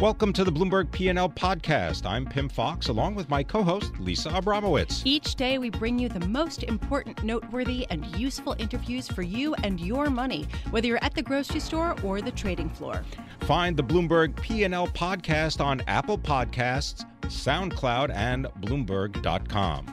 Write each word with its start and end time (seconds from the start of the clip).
Welcome 0.00 0.32
to 0.32 0.44
the 0.44 0.50
Bloomberg 0.50 0.90
P&L 0.90 1.28
podcast. 1.28 2.06
I'm 2.06 2.24
Pimm 2.24 2.48
Fox 2.48 2.88
along 2.88 3.16
with 3.16 3.28
my 3.28 3.42
co-host 3.42 3.92
Lisa 4.00 4.30
Abramowicz. 4.30 5.02
Each 5.04 5.34
day 5.34 5.58
we 5.58 5.68
bring 5.68 5.98
you 5.98 6.08
the 6.08 6.26
most 6.26 6.62
important, 6.62 7.22
noteworthy 7.22 7.86
and 7.90 8.06
useful 8.16 8.56
interviews 8.58 9.06
for 9.08 9.20
you 9.20 9.52
and 9.56 9.78
your 9.78 10.08
money, 10.08 10.46
whether 10.70 10.86
you're 10.86 11.04
at 11.04 11.14
the 11.14 11.20
grocery 11.20 11.60
store 11.60 11.94
or 12.02 12.22
the 12.22 12.30
trading 12.30 12.70
floor. 12.70 13.04
Find 13.40 13.76
the 13.76 13.82
Bloomberg 13.84 14.40
P&L 14.40 14.88
podcast 14.88 15.62
on 15.62 15.82
Apple 15.86 16.16
Podcasts, 16.16 17.04
SoundCloud 17.24 18.10
and 18.14 18.46
bloomberg.com. 18.62 19.86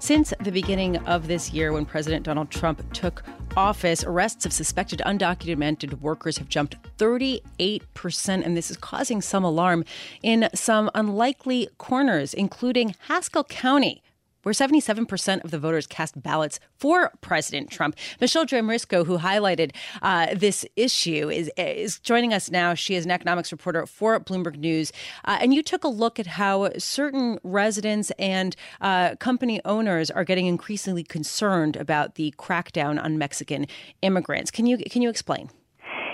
Since 0.00 0.34
the 0.40 0.52
beginning 0.52 0.98
of 1.06 1.28
this 1.28 1.52
year, 1.52 1.72
when 1.72 1.86
President 1.86 2.24
Donald 2.24 2.50
Trump 2.50 2.82
took 2.92 3.22
office, 3.56 4.04
arrests 4.04 4.46
of 4.46 4.52
suspected 4.52 5.00
undocumented 5.06 6.00
workers 6.00 6.38
have 6.38 6.48
jumped 6.48 6.76
38%, 6.98 8.44
and 8.44 8.56
this 8.56 8.70
is 8.70 8.76
causing 8.76 9.20
some 9.20 9.44
alarm 9.44 9.84
in 10.22 10.48
some 10.54 10.90
unlikely 10.94 11.68
corners, 11.78 12.34
including 12.34 12.94
Haskell 13.08 13.44
County 13.44 14.02
where 14.42 14.52
77% 14.52 15.44
of 15.44 15.50
the 15.50 15.58
voters 15.58 15.86
cast 15.86 16.20
ballots 16.22 16.60
for 16.76 17.12
President 17.20 17.70
Trump. 17.70 17.96
Michelle 18.20 18.46
Jamrisko, 18.46 19.06
who 19.06 19.18
highlighted 19.18 19.74
uh, 20.02 20.34
this 20.34 20.64
issue, 20.76 21.30
is, 21.30 21.50
is 21.56 21.98
joining 21.98 22.32
us 22.32 22.50
now. 22.50 22.74
She 22.74 22.94
is 22.94 23.04
an 23.04 23.10
economics 23.10 23.52
reporter 23.52 23.86
for 23.86 24.18
Bloomberg 24.20 24.56
News. 24.56 24.92
Uh, 25.24 25.38
and 25.40 25.54
you 25.54 25.62
took 25.62 25.84
a 25.84 25.88
look 25.88 26.18
at 26.18 26.26
how 26.26 26.70
certain 26.78 27.38
residents 27.42 28.10
and 28.18 28.56
uh, 28.80 29.16
company 29.16 29.60
owners 29.64 30.10
are 30.10 30.24
getting 30.24 30.46
increasingly 30.46 31.04
concerned 31.04 31.76
about 31.76 32.14
the 32.14 32.34
crackdown 32.38 33.02
on 33.02 33.18
Mexican 33.18 33.66
immigrants. 34.02 34.50
Can 34.50 34.66
you, 34.66 34.78
can 34.78 35.02
you 35.02 35.10
explain? 35.10 35.50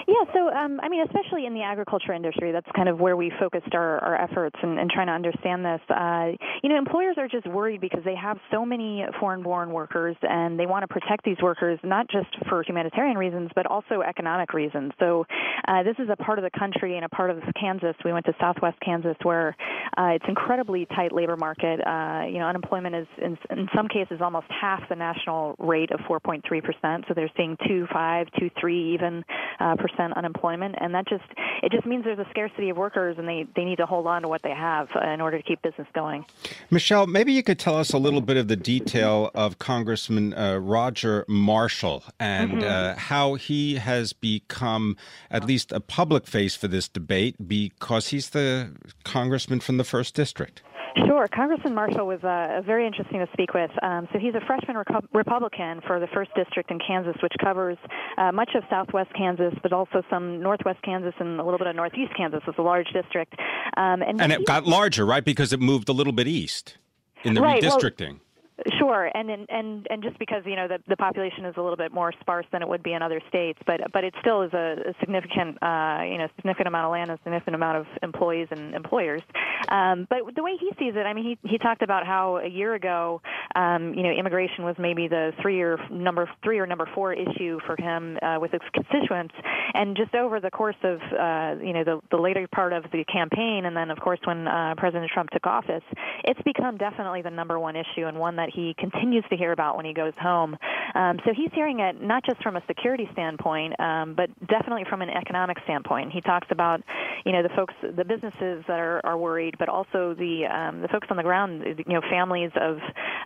Yeah, 0.08 0.22
so 0.32 0.48
um, 0.50 0.78
I 0.80 0.88
mean, 0.88 1.02
especially 1.02 1.46
in 1.46 1.54
the 1.54 1.62
agriculture 1.62 2.12
industry, 2.12 2.52
that's 2.52 2.68
kind 2.76 2.88
of 2.88 3.00
where 3.00 3.16
we 3.16 3.32
focused 3.40 3.74
our, 3.74 3.98
our 3.98 4.14
efforts 4.22 4.54
and, 4.62 4.78
and 4.78 4.88
trying 4.88 5.08
to 5.08 5.12
understand 5.12 5.64
this. 5.64 5.80
Uh, 5.90 6.30
you 6.62 6.68
know, 6.68 6.78
employers 6.78 7.16
are 7.18 7.26
just 7.26 7.44
worried 7.48 7.80
because 7.80 8.04
they 8.04 8.14
have 8.14 8.38
so 8.52 8.64
many 8.64 9.04
foreign-born 9.18 9.72
workers, 9.72 10.14
and 10.22 10.60
they 10.60 10.66
want 10.66 10.84
to 10.84 10.86
protect 10.86 11.24
these 11.24 11.38
workers 11.42 11.80
not 11.82 12.08
just 12.08 12.28
for 12.48 12.62
humanitarian 12.62 13.18
reasons, 13.18 13.50
but 13.56 13.66
also 13.66 14.02
economic 14.02 14.54
reasons. 14.54 14.92
So 15.00 15.26
uh, 15.66 15.82
this 15.82 15.96
is 15.98 16.08
a 16.08 16.16
part 16.16 16.38
of 16.38 16.44
the 16.44 16.56
country 16.56 16.94
and 16.94 17.04
a 17.04 17.08
part 17.08 17.30
of 17.30 17.38
Kansas. 17.60 17.96
We 18.04 18.12
went 18.12 18.26
to 18.26 18.34
Southwest 18.41 18.78
Kansas, 18.84 19.16
where 19.24 19.56
uh, 19.98 20.14
it's 20.14 20.24
incredibly 20.28 20.86
tight 20.86 21.10
labor 21.10 21.36
market. 21.36 21.80
Uh, 21.84 22.26
you 22.28 22.38
know, 22.38 22.46
unemployment 22.46 22.94
is 22.94 23.08
in, 23.20 23.36
in 23.50 23.68
some 23.74 23.88
cases 23.88 24.20
almost 24.20 24.46
half 24.48 24.88
the 24.88 24.94
national 24.94 25.56
rate 25.58 25.91
of 25.91 25.98
4.3 26.08 26.42
percent. 26.62 27.06
So 27.08 27.14
they're 27.14 27.30
seeing 27.36 27.56
two, 27.66 27.88
five, 27.92 28.28
two, 28.38 28.50
three, 28.60 28.94
even 28.94 29.24
uh, 29.58 29.74
percent 29.74 29.95
percent 29.96 30.16
unemployment, 30.16 30.74
and 30.78 30.94
that 30.94 31.08
just 31.08 31.24
it 31.62 31.72
just 31.72 31.86
means 31.86 32.04
there's 32.04 32.18
a 32.18 32.26
scarcity 32.30 32.70
of 32.70 32.76
workers, 32.76 33.16
and 33.18 33.28
they 33.28 33.46
they 33.54 33.64
need 33.64 33.76
to 33.76 33.86
hold 33.86 34.06
on 34.06 34.22
to 34.22 34.28
what 34.28 34.42
they 34.42 34.50
have 34.50 34.88
uh, 34.94 35.08
in 35.08 35.20
order 35.20 35.36
to 35.36 35.42
keep 35.42 35.62
business 35.62 35.88
going. 35.94 36.24
Michelle, 36.70 37.06
maybe 37.06 37.32
you 37.32 37.42
could 37.42 37.58
tell 37.58 37.76
us 37.76 37.92
a 37.92 37.98
little 37.98 38.20
bit 38.20 38.36
of 38.36 38.48
the 38.48 38.56
detail 38.56 39.30
of 39.34 39.58
Congressman 39.58 40.34
uh, 40.34 40.58
Roger 40.58 41.24
Marshall 41.28 42.04
and 42.18 42.52
mm-hmm. 42.52 42.62
uh, 42.62 42.94
how 42.96 43.34
he 43.34 43.76
has 43.76 44.12
become 44.12 44.96
at 45.30 45.44
least 45.44 45.72
a 45.72 45.80
public 45.80 46.26
face 46.26 46.54
for 46.54 46.68
this 46.68 46.88
debate 46.88 47.48
because 47.48 48.08
he's 48.08 48.30
the 48.30 48.72
congressman 49.04 49.60
from 49.60 49.76
the 49.76 49.84
first 49.84 50.14
district. 50.14 50.62
Sure. 51.06 51.28
Congressman 51.28 51.75
Marshall 51.75 52.06
was 52.06 52.22
uh, 52.25 52.62
very 52.64 52.87
interesting 52.87 53.20
to 53.20 53.28
speak 53.32 53.53
with. 53.54 53.70
Um, 53.82 54.09
so 54.12 54.19
he's 54.19 54.34
a 54.34 54.41
freshman 54.47 54.76
Reco- 54.76 55.06
Republican 55.12 55.81
for 55.87 56.00
the 56.00 56.06
first 56.09 56.31
district 56.34 56.70
in 56.70 56.78
Kansas, 56.78 57.16
which 57.22 57.34
covers 57.42 57.76
uh, 58.16 58.32
much 58.32 58.50
of 58.54 58.62
southwest 58.70 59.12
Kansas, 59.14 59.54
but 59.62 59.72
also 59.72 60.03
some 60.09 60.41
northwest 60.41 60.81
Kansas 60.82 61.14
and 61.19 61.38
a 61.38 61.44
little 61.44 61.59
bit 61.59 61.66
of 61.66 61.76
northeast 61.76 62.12
Kansas. 62.16 62.41
It's 62.47 62.59
a 62.59 62.62
large 62.62 62.88
district. 62.92 63.34
Um, 63.76 64.03
and, 64.03 64.20
and 64.20 64.32
it 64.32 64.47
got 64.47 64.66
larger, 64.66 65.04
right? 65.04 65.25
Because 65.25 65.53
it 65.53 65.60
moved 65.60 65.88
a 65.88 65.92
little 65.92 66.12
bit 66.12 66.26
east 66.26 66.78
in 67.25 67.34
the 67.34 67.41
right, 67.41 67.62
redistricting. 67.62 68.20
Well, 68.64 68.75
Sure, 68.78 69.10
and 69.14 69.31
and 69.31 69.87
and 69.88 70.03
just 70.03 70.19
because 70.19 70.42
you 70.44 70.56
know 70.56 70.69
the 70.69 70.78
the 70.88 70.97
population 70.97 71.44
is 71.44 71.54
a 71.56 71.60
little 71.60 71.76
bit 71.76 71.92
more 71.92 72.12
sparse 72.20 72.47
than 72.53 72.62
it 72.62 72.69
would 72.69 72.82
be 72.82 72.92
in 72.92 73.03
other 73.03 73.20
states, 73.28 73.59
but 73.66 73.81
but 73.92 74.04
it 74.04 74.14
still 74.20 74.42
is 74.42 74.53
a, 74.53 74.91
a 74.91 74.94
significant 75.00 75.62
uh, 75.62 76.03
you 76.04 76.19
know 76.19 76.26
significant 76.37 76.69
amount 76.69 76.87
of 76.87 76.92
land, 76.92 77.10
a 77.10 77.19
significant 77.22 77.54
amount 77.54 77.78
of 77.78 77.87
employees 78.03 78.48
and 78.50 78.75
employers. 78.75 79.22
Um, 79.69 80.06
but 80.10 80.19
the 80.34 80.42
way 80.42 80.56
he 80.59 80.70
sees 80.78 80.94
it, 80.97 81.06
I 81.06 81.12
mean, 81.12 81.25
he 81.25 81.48
he 81.48 81.59
talked 81.59 81.82
about 81.82 82.06
how 82.06 82.38
a 82.38 82.48
year 82.48 82.75
ago, 82.75 83.20
um, 83.54 83.94
you 83.94 84.03
know, 84.03 84.10
immigration 84.10 84.64
was 84.64 84.76
maybe 84.78 85.08
the 85.08 85.32
three 85.41 85.60
or 85.60 85.78
number 85.91 86.28
three 86.43 86.58
or 86.58 86.66
number 86.66 86.88
four 86.94 87.12
issue 87.12 87.60
for 87.66 87.76
him 87.78 88.19
uh, 88.22 88.38
with 88.41 88.50
his 88.50 88.62
constituents, 88.72 89.34
and 89.75 89.97
just 89.97 90.14
over 90.14 90.41
the 90.41 90.50
course 90.50 90.76
of 90.82 91.00
uh, 91.00 91.62
you 91.62 91.72
know 91.72 91.84
the 91.84 92.00
the 92.10 92.16
later 92.16 92.47
part 92.53 92.72
of 92.72 92.84
the 92.93 93.04
campaign, 93.04 93.64
and 93.64 93.76
then 93.76 93.91
of 93.91 93.98
course 94.00 94.20
when 94.25 94.48
uh, 94.48 94.75
President 94.76 95.10
Trump 95.12 95.31
took 95.31 95.47
office, 95.47 95.84
it's 96.25 96.41
become 96.43 96.76
definitely 96.76 97.22
the 97.22 97.31
number 97.31 97.58
one 97.58 97.76
issue 97.76 98.06
and 98.06 98.19
one 98.19 98.37
that 98.37 98.50
he 98.53 98.66
continues 98.75 99.25
to 99.31 99.37
hear 99.37 99.53
about 99.53 99.77
when 99.77 99.84
he 99.84 99.93
goes 99.93 100.12
home. 100.21 100.56
Um, 100.94 101.19
so 101.25 101.32
he's 101.34 101.50
hearing 101.53 101.81
it 101.81 102.00
not 102.03 102.25
just 102.25 102.43
from 102.43 102.56
a 102.56 102.62
security 102.66 103.09
standpoint, 103.12 103.78
um, 103.81 104.15
but 104.15 104.31
definitely 104.47 104.84
from 104.88 105.03
an 105.03 105.10
economic 105.10 105.59
standpoint. 105.65 106.12
He 106.12 106.21
talks 106.21 106.49
about, 106.50 106.82
you 107.25 107.32
know, 107.32 107.43
the 107.43 107.50
folks, 107.50 107.75
the 107.82 108.05
businesses 108.05 108.65
that 108.69 108.78
are, 108.78 109.00
are 109.05 109.19
worried, 109.19 109.56
but 109.59 109.69
also 109.69 110.15
the 110.15 110.47
um, 110.47 110.82
the 110.82 110.88
folks 110.88 111.09
on 111.10 111.16
the 111.16 111.22
ground, 111.22 111.65
you 111.65 111.94
know, 111.94 112.00
families 112.09 112.50
of 112.56 112.78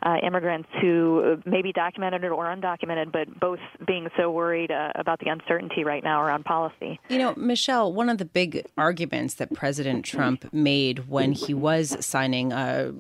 uh, 0.03 0.17
immigrants 0.23 0.69
who 0.81 1.41
may 1.45 1.63
be 1.63 1.73
documented 1.73 2.25
or 2.25 2.45
undocumented, 2.47 3.13
but 3.13 3.39
both 3.39 3.61
being 3.87 4.09
so 4.17 4.31
worried 4.31 4.71
uh, 4.71 4.93
about 4.95 5.21
the 5.21 5.29
uncertainty 5.29 5.85
right 5.85 6.03
now 6.03 6.23
around 6.23 6.45
policy. 6.45 6.99
You 7.09 7.19
know, 7.19 7.35
Michelle, 7.37 7.93
one 7.93 8.09
of 8.09 8.19
the 8.19 8.25
big 8.25 8.65
arguments 8.77 9.35
that 9.35 9.53
President 9.55 10.05
Trump 10.05 10.53
made 10.53 11.09
when 11.09 11.33
he 11.33 11.55
was 11.55 11.97
signing 12.05 12.53
uh, 12.53 12.93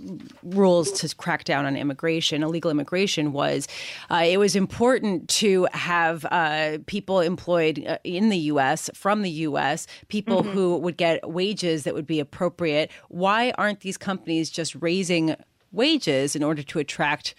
rules 0.43 0.93
to 0.93 1.15
crack 1.17 1.45
down 1.45 1.67
on 1.67 1.77
immigration, 1.77 2.30
illegal 2.33 2.71
immigration, 2.71 3.33
was 3.33 3.69
uh, 4.11 4.23
it 4.25 4.39
was 4.39 4.57
important 4.57 5.29
to 5.29 5.67
have 5.73 6.25
uh, 6.31 6.79
people 6.87 7.21
employed 7.21 7.85
uh, 7.87 7.99
in 8.05 8.29
the 8.29 8.39
U.S. 8.39 8.91
from 8.95 9.23
the 9.23 9.31
U.S. 9.31 9.87
people 10.09 10.43
mm-hmm. 10.43 10.53
who 10.53 10.77
would 10.79 10.97
get 10.97 11.29
wages 11.29 11.85
that 11.85 11.95
would 11.95 12.07
be 12.07 12.21
appropriate. 12.21 12.91
Why 13.09 13.53
aren't 13.59 13.81
these 13.81 13.99
companies 13.99 14.51
just 14.51 14.75
raising 14.77 15.37
wages 15.73 16.35
in 16.35 16.43
order 16.43 16.63
to 16.63 16.79
attract 16.79 17.35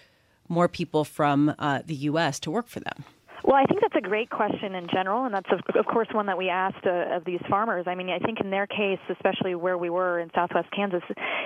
more 0.48 0.68
people 0.68 1.04
from 1.04 1.56
uh, 1.60 1.82
the 1.86 1.96
U.S. 1.96 2.40
to 2.42 2.52
work 2.52 2.68
for 2.68 2.80
them? 2.80 3.04
Well, 3.44 3.56
I 3.56 3.66
think 3.66 3.82
that's 3.82 3.96
a 3.96 4.02
great 4.02 4.30
question 4.30 4.76
in 4.76 4.88
general, 4.94 5.26
and 5.26 5.34
that's 5.34 5.50
of, 5.52 5.60
of 5.76 5.86
course 5.86 6.08
one 6.12 6.28
that 6.28 6.38
we 6.38 6.50
asked 6.50 6.86
uh, 6.86 7.16
of 7.16 7.26
these 7.26 7.40
farmers. 7.50 7.86
I 7.88 7.96
mean, 7.96 8.10
I 8.10 8.20
think 8.20 8.40
in 8.40 8.52
their 8.52 8.68
case, 8.68 9.00
especially 9.10 9.56
where 9.56 9.78
we 9.78 9.90
were 9.90 10.20
in 10.20 10.30
Southwest 10.36 10.70
Kansas, 10.76 11.02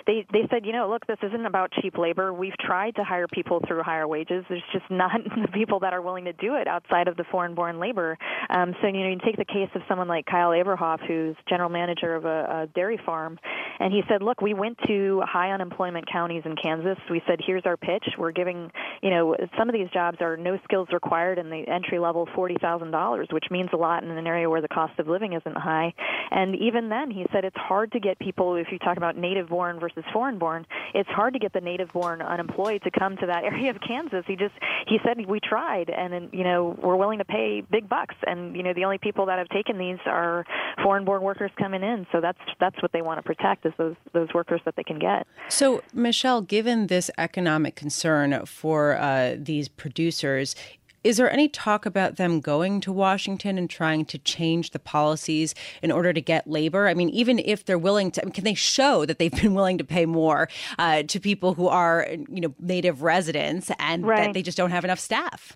they 0.05 0.25
they 0.33 0.45
said, 0.51 0.65
you 0.65 0.73
know, 0.73 0.89
look, 0.89 1.07
this 1.07 1.17
isn't 1.23 1.45
about 1.45 1.71
cheap 1.81 1.97
labor. 1.97 2.33
We've 2.33 2.57
tried 2.59 2.95
to 2.95 3.03
hire 3.03 3.27
people 3.27 3.61
through 3.65 3.81
higher 3.83 4.07
wages. 4.07 4.43
There's 4.49 4.63
just 4.73 4.85
not 4.89 5.21
the 5.41 5.47
people 5.53 5.79
that 5.79 5.93
are 5.93 6.01
willing 6.01 6.25
to 6.25 6.33
do 6.33 6.55
it 6.55 6.67
outside 6.67 7.07
of 7.07 7.15
the 7.15 7.23
foreign-born 7.31 7.79
labor. 7.79 8.17
Um, 8.49 8.75
so 8.81 8.87
you 8.87 9.01
know, 9.01 9.09
you 9.09 9.19
take 9.23 9.37
the 9.37 9.45
case 9.45 9.69
of 9.73 9.81
someone 9.87 10.09
like 10.09 10.25
Kyle 10.25 10.49
Aberhoff, 10.49 10.99
who's 11.07 11.35
general 11.47 11.69
manager 11.69 12.15
of 12.15 12.25
a, 12.25 12.63
a 12.63 12.67
dairy 12.75 12.99
farm, 13.05 13.39
and 13.79 13.93
he 13.93 14.01
said, 14.09 14.21
look, 14.21 14.41
we 14.41 14.53
went 14.53 14.77
to 14.87 15.21
high 15.25 15.51
unemployment 15.51 16.11
counties 16.11 16.43
in 16.45 16.55
Kansas. 16.55 16.97
We 17.09 17.21
said, 17.27 17.39
here's 17.45 17.65
our 17.65 17.77
pitch. 17.77 18.05
We're 18.17 18.31
giving, 18.31 18.71
you 19.01 19.09
know, 19.09 19.35
some 19.57 19.69
of 19.69 19.73
these 19.73 19.89
jobs 19.93 20.17
are 20.21 20.35
no 20.35 20.57
skills 20.63 20.89
required, 20.91 21.39
and 21.39 21.51
the 21.51 21.63
entry 21.85 21.99
level 21.99 22.27
$40,000, 22.35 23.33
which 23.33 23.45
means 23.51 23.69
a 23.73 23.77
lot 23.77 24.03
in 24.03 24.09
an 24.09 24.27
area 24.27 24.49
where 24.49 24.61
the 24.61 24.67
cost 24.67 24.97
of 24.99 25.07
living 25.07 25.33
isn't 25.33 25.57
high. 25.57 25.93
And 26.31 26.55
even 26.55 26.89
then, 26.89 27.11
he 27.11 27.25
said 27.31 27.45
it's 27.45 27.57
hard 27.57 27.91
to 27.93 27.99
get 27.99 28.19
people, 28.19 28.55
if 28.55 28.67
you 28.71 28.79
talk 28.79 28.97
about 28.97 29.17
native 29.17 29.49
born 29.49 29.79
versus 29.79 30.03
foreign 30.11 30.39
born, 30.39 30.65
it's 30.93 31.09
hard 31.09 31.33
to 31.33 31.39
get 31.39 31.53
the 31.53 31.61
native 31.61 31.91
born 31.93 32.21
unemployed 32.21 32.81
to 32.83 32.91
come 32.91 33.17
to 33.17 33.25
that 33.27 33.43
area 33.43 33.69
of 33.69 33.77
Kansas. 33.85 34.23
He 34.27 34.35
just, 34.35 34.53
he 34.87 34.97
said, 35.03 35.17
we 35.27 35.39
tried, 35.39 35.89
and, 35.89 36.29
you 36.33 36.43
know, 36.43 36.77
we're 36.81 36.95
willing 36.95 37.19
to 37.19 37.25
pay 37.25 37.61
big 37.61 37.87
bucks. 37.87 38.15
And, 38.25 38.55
you 38.55 38.63
know, 38.63 38.73
the 38.73 38.85
only 38.85 38.97
people 38.97 39.25
that 39.27 39.37
have 39.37 39.49
taken 39.49 39.77
these 39.77 39.99
are 40.05 40.45
foreign 40.83 41.05
born 41.05 41.21
workers 41.21 41.51
coming 41.57 41.83
in. 41.83 42.05
So 42.11 42.21
that's, 42.21 42.39
that's 42.59 42.81
what 42.81 42.91
they 42.91 43.01
want 43.01 43.19
to 43.19 43.23
protect 43.23 43.65
is 43.65 43.73
those, 43.77 43.95
those 44.13 44.29
workers 44.33 44.61
that 44.65 44.75
they 44.75 44.83
can 44.83 44.99
get. 44.99 45.27
So, 45.49 45.81
Michelle, 45.93 46.41
given 46.41 46.87
this 46.87 47.09
economic 47.17 47.75
concern 47.75 48.45
for 48.45 48.97
uh, 48.97 49.35
these 49.37 49.67
producers, 49.67 50.55
is 51.05 51.17
there 51.17 51.31
any 51.31 51.47
talk 51.47 51.85
about 51.85 52.15
them 52.15 52.39
going 52.39 52.81
to 52.81 52.91
Washington 52.91 53.59
and 53.59 53.69
trying 53.69 54.05
to 54.05 54.17
change 54.17 54.71
the 54.71 54.79
policies 54.79 55.53
in 55.83 55.91
order 55.91 56.11
to 56.11 56.19
get 56.19 56.49
labor? 56.49 56.87
I 56.87 56.95
mean, 56.95 57.09
even 57.11 57.37
if 57.45 57.63
they're 57.63 57.77
willing 57.77 58.09
to, 58.11 58.21
can 58.31 58.43
they 58.43 58.55
show 58.55 59.05
that 59.05 59.19
they've 59.19 59.31
been 59.41 59.53
willing 59.53 59.77
to 59.77 59.83
pay 59.83 60.07
more 60.07 60.49
uh, 60.79 61.03
to 61.03 61.19
people 61.19 61.53
who 61.53 61.67
are, 61.67 62.07
you 62.09 62.41
know, 62.41 62.55
native 62.59 63.03
residents 63.03 63.69
and 63.77 64.07
right. 64.07 64.25
that 64.25 64.33
they 64.33 64.41
just 64.41 64.57
don't 64.57 64.71
have 64.71 64.83
enough 64.83 64.99
staff? 64.99 65.55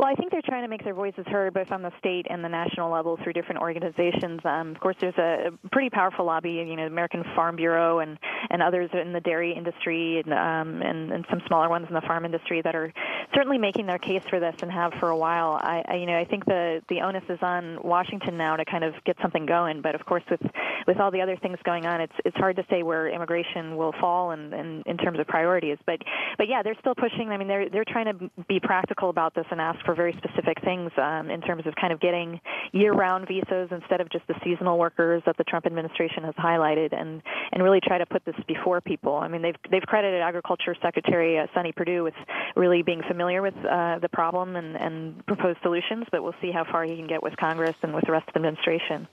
Well, 0.00 0.08
I 0.08 0.14
think 0.14 0.30
they're 0.30 0.40
trying 0.42 0.62
to 0.62 0.68
make 0.68 0.82
their 0.82 0.94
voices 0.94 1.26
heard 1.26 1.52
both 1.52 1.70
on 1.70 1.82
the 1.82 1.92
state 1.98 2.26
and 2.30 2.42
the 2.42 2.48
national 2.48 2.90
level 2.90 3.18
through 3.22 3.34
different 3.34 3.60
organizations. 3.60 4.40
Um, 4.44 4.70
of 4.70 4.80
course, 4.80 4.96
there's 4.98 5.18
a 5.18 5.50
pretty 5.72 5.90
powerful 5.90 6.24
lobby, 6.24 6.52
you 6.52 6.74
know, 6.74 6.86
American 6.86 7.22
Farm 7.34 7.56
Bureau 7.56 7.98
and, 7.98 8.18
and 8.48 8.62
others 8.62 8.88
in 8.94 9.12
the 9.12 9.20
dairy 9.20 9.52
industry 9.52 10.22
and, 10.24 10.32
um, 10.32 10.80
and, 10.80 11.12
and 11.12 11.26
some 11.28 11.42
smaller 11.46 11.68
ones 11.68 11.86
in 11.86 11.94
the 11.94 12.00
farm 12.00 12.24
industry 12.24 12.62
that 12.62 12.74
are 12.74 12.92
certainly 13.34 13.58
making 13.58 13.86
their 13.86 13.98
case 13.98 14.22
for 14.28 14.40
this 14.40 14.54
and 14.62 14.70
have 14.70 14.92
for 15.00 15.08
a 15.08 15.16
while. 15.16 15.52
I, 15.52 15.82
I 15.86 15.94
you 15.96 16.06
know, 16.06 16.18
I 16.18 16.24
think 16.24 16.44
the 16.44 16.82
the 16.88 17.00
onus 17.00 17.24
is 17.28 17.38
on 17.42 17.78
Washington 17.82 18.36
now 18.36 18.56
to 18.56 18.64
kind 18.64 18.84
of 18.84 18.94
get 19.04 19.16
something 19.22 19.46
going. 19.46 19.82
But 19.82 19.94
of 19.94 20.04
course, 20.04 20.22
with 20.30 20.40
with 20.86 20.98
all 20.98 21.10
the 21.10 21.20
other 21.20 21.36
things 21.36 21.58
going 21.64 21.86
on, 21.86 22.00
it's 22.00 22.12
it's 22.24 22.36
hard 22.36 22.56
to 22.56 22.64
say 22.70 22.82
where 22.82 23.08
immigration 23.08 23.76
will 23.76 23.92
fall 24.00 24.32
in, 24.32 24.52
in, 24.52 24.82
in 24.86 24.96
terms 24.96 25.18
of 25.18 25.26
priorities. 25.26 25.78
But 25.86 26.00
but 26.38 26.48
yeah, 26.48 26.62
they're 26.62 26.78
still 26.80 26.94
pushing. 26.94 27.30
I 27.30 27.36
mean, 27.36 27.48
they're 27.48 27.68
they're 27.68 27.84
trying 27.84 28.06
to 28.06 28.30
be 28.48 28.60
practical 28.60 29.10
about 29.10 29.34
this 29.34 29.46
and 29.50 29.60
ask 29.60 29.84
for 29.84 29.94
very 29.94 30.14
specific 30.18 30.60
things 30.62 30.90
um, 30.96 31.30
in 31.30 31.40
terms 31.40 31.66
of 31.66 31.74
kind 31.74 31.92
of 31.92 32.00
getting 32.00 32.40
year-round 32.72 33.28
visas 33.28 33.68
instead 33.70 34.00
of 34.00 34.10
just 34.10 34.26
the 34.26 34.34
seasonal 34.44 34.78
workers 34.78 35.22
that 35.26 35.36
the 35.36 35.44
Trump 35.44 35.66
administration 35.66 36.24
has 36.24 36.34
highlighted, 36.34 36.92
and 36.98 37.22
and 37.52 37.62
really 37.62 37.80
try 37.80 37.98
to 37.98 38.06
put 38.06 38.24
this 38.24 38.36
before 38.46 38.80
people. 38.80 39.16
I 39.16 39.28
mean, 39.28 39.42
they've 39.42 39.56
they've 39.70 39.82
credited 39.82 40.20
Agriculture 40.20 40.74
Secretary 40.82 41.38
uh, 41.38 41.46
Sonny 41.54 41.72
Perdue 41.72 42.04
with 42.04 42.14
really 42.56 42.82
being 42.82 43.02
familiar 43.06 43.42
with 43.42 43.54
uh, 43.64 43.98
the 44.00 44.08
problem 44.08 44.56
and 44.56 44.76
and 44.76 45.26
proposed 45.26 45.58
solutions, 45.62 46.06
but 46.10 46.22
we'll 46.22 46.34
see 46.40 46.50
how 46.50 46.64
far 46.64 46.84
he 46.84 46.96
can 46.96 47.06
get 47.06 47.22
with 47.22 47.36
Congress 47.36 47.76
and 47.82 47.94
with 47.94 48.04
the 48.06 48.12
rest 48.12 48.28
of 48.28 48.34
the 48.34 48.38
administration. 48.38 49.06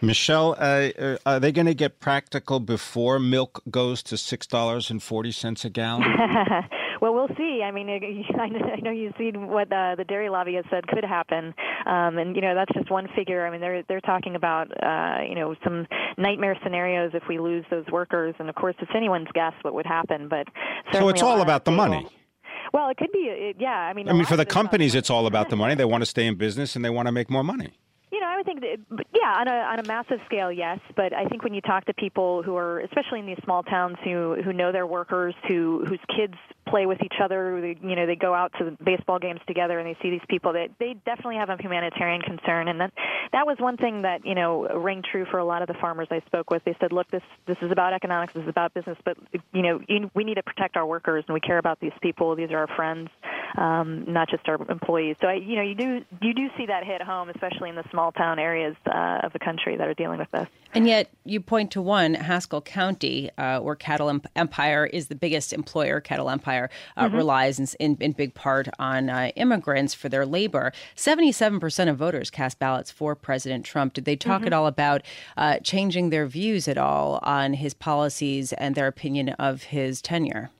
Michelle, 0.00 0.56
uh, 0.58 1.07
uh 1.14 1.18
are 1.26 1.40
they 1.40 1.52
going 1.52 1.66
to 1.66 1.74
get 1.74 2.00
practical 2.00 2.60
before 2.60 3.18
milk 3.18 3.62
goes 3.70 4.02
to 4.04 4.16
six 4.16 4.46
dollars 4.46 4.90
and 4.90 5.02
forty 5.02 5.32
cents 5.32 5.64
a 5.64 5.70
gallon? 5.70 6.04
Well, 7.00 7.14
we'll 7.14 7.28
see. 7.36 7.62
I 7.64 7.70
mean, 7.70 7.88
I 8.38 8.80
know 8.80 8.90
you've 8.90 9.14
seen 9.18 9.48
what 9.48 9.72
uh, 9.72 9.94
the 9.96 10.04
dairy 10.04 10.28
lobby 10.28 10.54
has 10.54 10.64
said 10.70 10.86
could 10.88 11.04
happen, 11.04 11.54
um, 11.86 12.18
and 12.18 12.34
you 12.34 12.42
know 12.42 12.54
that's 12.54 12.72
just 12.74 12.90
one 12.90 13.08
figure. 13.14 13.46
I 13.46 13.50
mean, 13.50 13.60
they're 13.60 13.82
they're 13.88 14.00
talking 14.00 14.34
about 14.34 14.70
uh, 14.82 15.22
you 15.28 15.34
know 15.34 15.54
some 15.64 15.86
nightmare 16.16 16.56
scenarios 16.62 17.12
if 17.14 17.22
we 17.28 17.38
lose 17.38 17.64
those 17.70 17.86
workers, 17.92 18.34
and 18.38 18.48
of 18.48 18.54
course 18.54 18.74
it's 18.80 18.90
anyone's 18.94 19.28
guess 19.34 19.52
what 19.62 19.74
would 19.74 19.86
happen. 19.86 20.28
But 20.28 20.48
so 20.92 21.08
it's 21.08 21.22
all 21.22 21.40
about 21.40 21.64
the 21.64 21.72
money. 21.72 22.06
Well, 22.72 22.90
it 22.90 22.96
could 22.98 23.12
be. 23.12 23.20
It, 23.20 23.56
yeah, 23.58 23.70
I 23.70 23.92
mean. 23.94 24.08
I 24.08 24.12
mean, 24.12 24.26
for 24.26 24.36
the 24.36 24.46
companies, 24.46 24.94
it's 24.94 25.10
all 25.10 25.26
about 25.26 25.48
the 25.48 25.56
money. 25.56 25.74
They 25.74 25.84
want 25.84 26.02
to 26.02 26.06
stay 26.06 26.26
in 26.26 26.34
business 26.34 26.76
and 26.76 26.84
they 26.84 26.90
want 26.90 27.06
to 27.06 27.12
make 27.12 27.30
more 27.30 27.44
money. 27.44 27.78
You 28.38 28.44
would 28.44 28.60
think 28.60 28.88
that, 28.88 29.06
yeah, 29.12 29.34
on 29.40 29.48
a 29.48 29.50
on 29.50 29.80
a 29.80 29.82
massive 29.82 30.20
scale, 30.26 30.52
yes. 30.52 30.78
But 30.94 31.12
I 31.12 31.24
think 31.24 31.42
when 31.42 31.54
you 31.54 31.60
talk 31.60 31.86
to 31.86 31.94
people 31.94 32.44
who 32.44 32.56
are, 32.56 32.78
especially 32.80 33.18
in 33.18 33.26
these 33.26 33.38
small 33.42 33.64
towns, 33.64 33.96
who 34.04 34.40
who 34.44 34.52
know 34.52 34.70
their 34.70 34.86
workers, 34.86 35.34
who 35.48 35.84
whose 35.88 35.98
kids 36.16 36.34
play 36.68 36.86
with 36.86 37.02
each 37.02 37.16
other. 37.22 37.60
They, 37.60 37.76
you 37.82 37.96
know, 37.96 38.06
they 38.06 38.14
go 38.14 38.34
out 38.34 38.52
to 38.58 38.76
baseball 38.84 39.18
games 39.18 39.40
together 39.46 39.78
and 39.78 39.88
they 39.88 39.96
see 40.02 40.10
these 40.10 40.24
people. 40.28 40.52
They 40.52 40.68
they 40.78 40.94
definitely 41.04 41.36
have 41.36 41.50
a 41.50 41.56
humanitarian 41.56 42.22
concern, 42.22 42.68
and 42.68 42.80
that 42.80 42.92
that 43.32 43.46
was 43.46 43.56
one 43.58 43.76
thing 43.76 44.02
that 44.02 44.24
you 44.24 44.34
know 44.34 44.68
rang 44.78 45.02
true 45.02 45.26
for 45.30 45.38
a 45.38 45.44
lot 45.44 45.62
of 45.62 45.68
the 45.68 45.74
farmers 45.74 46.08
I 46.10 46.20
spoke 46.26 46.50
with. 46.50 46.62
They 46.64 46.76
said, 46.80 46.92
look, 46.92 47.10
this 47.10 47.22
this 47.46 47.58
is 47.62 47.72
about 47.72 47.92
economics, 47.92 48.34
this 48.34 48.44
is 48.44 48.48
about 48.48 48.74
business, 48.74 48.98
but 49.04 49.16
you 49.52 49.62
know, 49.62 49.80
we 50.14 50.24
need 50.24 50.34
to 50.34 50.42
protect 50.42 50.76
our 50.76 50.86
workers 50.86 51.24
and 51.26 51.34
we 51.34 51.40
care 51.40 51.58
about 51.58 51.80
these 51.80 51.92
people. 52.00 52.36
These 52.36 52.50
are 52.50 52.58
our 52.58 52.76
friends, 52.76 53.08
um, 53.56 54.04
not 54.06 54.28
just 54.28 54.48
our 54.48 54.58
employees. 54.70 55.16
So 55.20 55.28
I, 55.28 55.34
you 55.34 55.56
know, 55.56 55.62
you 55.62 55.74
do 55.74 56.04
you 56.20 56.34
do 56.34 56.48
see 56.56 56.66
that 56.66 56.84
hit 56.84 57.02
home, 57.02 57.28
especially 57.30 57.68
in 57.70 57.76
the 57.76 57.84
small 57.90 58.12
town 58.12 58.38
areas 58.38 58.76
uh, 58.86 59.20
of 59.22 59.32
the 59.32 59.38
country 59.38 59.76
that 59.76 59.88
are 59.88 59.94
dealing 59.94 60.18
with 60.18 60.30
this. 60.30 60.48
And 60.74 60.86
yet, 60.86 61.10
you 61.24 61.40
point 61.40 61.70
to 61.72 61.82
one 61.82 62.14
Haskell 62.14 62.60
County, 62.60 63.30
uh, 63.38 63.60
where 63.60 63.74
Cattle 63.74 64.20
Empire 64.36 64.84
is 64.84 65.06
the 65.06 65.14
biggest 65.14 65.52
employer. 65.52 66.00
Cattle 66.00 66.28
Empire 66.28 66.68
uh, 66.96 67.06
mm-hmm. 67.06 67.16
relies 67.16 67.58
in, 67.58 67.66
in, 67.80 67.96
in, 68.00 68.12
big 68.12 68.34
part 68.34 68.68
on 68.78 69.08
uh, 69.08 69.30
immigrants 69.34 69.94
for 69.94 70.10
their 70.10 70.26
labor. 70.26 70.72
77% 70.94 71.88
of 71.88 71.96
voters 71.96 72.30
cast 72.30 72.58
ballots 72.58 72.90
for 72.90 73.14
President 73.14 73.64
Trump. 73.64 73.94
Did 73.94 74.04
they 74.04 74.16
talk 74.16 74.40
mm-hmm. 74.40 74.48
at 74.48 74.52
all 74.52 74.66
about 74.66 75.02
uh, 75.38 75.58
changing 75.60 76.10
their 76.10 76.26
views 76.26 76.68
at 76.68 76.76
all 76.76 77.18
on 77.22 77.54
his 77.54 77.72
policies 77.72 78.52
and 78.52 78.74
their 78.74 78.88
opinion 78.88 79.30
of 79.30 79.64
his 79.64 80.02
tenure? 80.02 80.50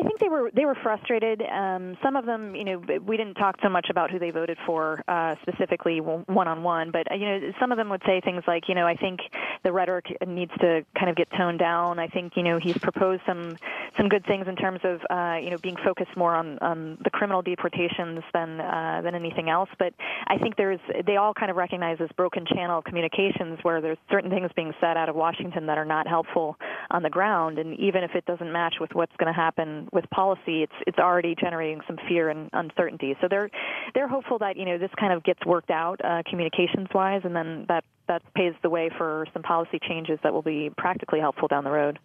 I 0.00 0.02
think 0.02 0.18
they 0.18 0.30
were 0.30 0.50
they 0.54 0.64
were 0.64 0.76
frustrated. 0.82 1.42
Um, 1.42 1.94
some 2.02 2.16
of 2.16 2.24
them, 2.24 2.54
you 2.54 2.64
know, 2.64 2.82
we 3.04 3.18
didn't 3.18 3.34
talk 3.34 3.56
so 3.62 3.68
much 3.68 3.88
about 3.90 4.10
who 4.10 4.18
they 4.18 4.30
voted 4.30 4.56
for 4.64 5.04
uh, 5.08 5.34
specifically 5.42 6.00
one 6.00 6.48
on 6.48 6.62
one, 6.62 6.90
but 6.90 7.10
uh, 7.12 7.16
you 7.16 7.26
know, 7.26 7.52
some 7.60 7.70
of 7.70 7.76
them 7.76 7.90
would 7.90 8.00
say 8.06 8.22
things 8.22 8.42
like, 8.46 8.66
you 8.66 8.74
know, 8.74 8.86
I 8.86 8.96
think 8.96 9.20
the 9.62 9.72
rhetoric 9.72 10.06
needs 10.26 10.52
to 10.60 10.86
kind 10.98 11.10
of 11.10 11.16
get 11.16 11.28
toned 11.36 11.58
down. 11.58 11.98
I 11.98 12.06
think 12.08 12.32
you 12.34 12.42
know 12.42 12.58
he's 12.58 12.78
proposed 12.78 13.20
some 13.26 13.58
some 13.98 14.08
good 14.08 14.24
things 14.24 14.48
in 14.48 14.56
terms 14.56 14.80
of 14.84 15.00
uh, 15.10 15.36
you 15.36 15.50
know 15.50 15.58
being 15.58 15.76
focused 15.84 16.16
more 16.16 16.34
on, 16.34 16.58
on 16.60 16.96
the 17.04 17.10
criminal 17.10 17.42
deportations 17.42 18.22
than 18.32 18.58
uh, 18.58 19.02
than 19.04 19.14
anything 19.14 19.50
else. 19.50 19.68
But 19.78 19.92
I 20.28 20.38
think 20.38 20.56
there's 20.56 20.80
they 21.06 21.16
all 21.16 21.34
kind 21.34 21.50
of 21.50 21.58
recognize 21.58 21.98
this 21.98 22.10
broken 22.16 22.46
channel 22.46 22.78
of 22.78 22.84
communications 22.84 23.58
where 23.62 23.82
there's 23.82 23.98
certain 24.10 24.30
things 24.30 24.50
being 24.56 24.72
said 24.80 24.96
out 24.96 25.10
of 25.10 25.14
Washington 25.14 25.66
that 25.66 25.76
are 25.76 25.84
not 25.84 26.06
helpful 26.06 26.56
on 26.90 27.02
the 27.02 27.10
ground, 27.10 27.58
and 27.58 27.78
even 27.78 28.02
if 28.02 28.12
it 28.14 28.24
doesn't 28.24 28.50
match 28.50 28.76
with 28.80 28.94
what's 28.94 29.14
going 29.18 29.30
to 29.30 29.38
happen 29.38 29.88
with 29.92 30.08
policy, 30.10 30.62
it's 30.62 30.72
it's 30.86 30.98
already 30.98 31.34
generating 31.34 31.80
some 31.86 31.98
fear 32.08 32.28
and 32.28 32.50
uncertainty. 32.52 33.16
So 33.20 33.28
they're 33.28 33.50
they're 33.94 34.08
hopeful 34.08 34.38
that 34.38 34.56
you 34.56 34.64
know 34.64 34.78
this 34.78 34.90
kind 34.98 35.12
of 35.12 35.22
gets 35.24 35.44
worked 35.44 35.70
out 35.70 36.00
uh, 36.04 36.22
communications 36.28 36.88
wise, 36.94 37.22
and 37.24 37.34
then 37.34 37.66
that 37.68 37.84
that 38.08 38.22
paves 38.34 38.56
the 38.62 38.70
way 38.70 38.90
for 38.96 39.24
some 39.32 39.42
policy 39.42 39.78
changes 39.80 40.18
that 40.24 40.32
will 40.32 40.42
be 40.42 40.70
practically 40.76 41.20
helpful 41.20 41.46
down 41.46 41.62
the 41.62 41.70
road. 41.70 41.98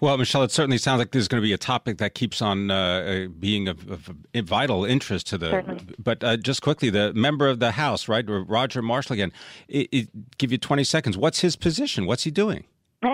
Well, 0.00 0.16
Michelle, 0.16 0.42
it 0.42 0.50
certainly 0.50 0.78
sounds 0.78 1.00
like 1.00 1.10
there's 1.10 1.28
going 1.28 1.42
to 1.42 1.46
be 1.46 1.52
a 1.52 1.58
topic 1.58 1.98
that 1.98 2.14
keeps 2.14 2.40
on 2.40 2.70
uh, 2.70 2.74
uh 2.74 3.28
being 3.28 3.68
of, 3.68 3.90
of, 3.90 4.10
vital 4.44 4.84
interest 4.84 5.26
to 5.28 5.38
the. 5.38 5.50
Certainly. 5.50 5.84
But 5.98 6.24
uh, 6.24 6.36
just 6.38 6.62
quickly, 6.62 6.88
the 6.88 7.12
member 7.12 7.46
of 7.46 7.60
the 7.60 7.72
House, 7.72 8.08
right, 8.08 8.24
Roger 8.26 8.80
Marshall 8.80 9.14
again. 9.14 9.32
It, 9.68 9.88
it, 9.92 10.38
give 10.38 10.50
you 10.50 10.58
20 10.58 10.82
seconds. 10.84 11.18
What's 11.18 11.40
his 11.40 11.56
position? 11.56 12.06
What's 12.06 12.24
he 12.24 12.30
doing? 12.30 12.64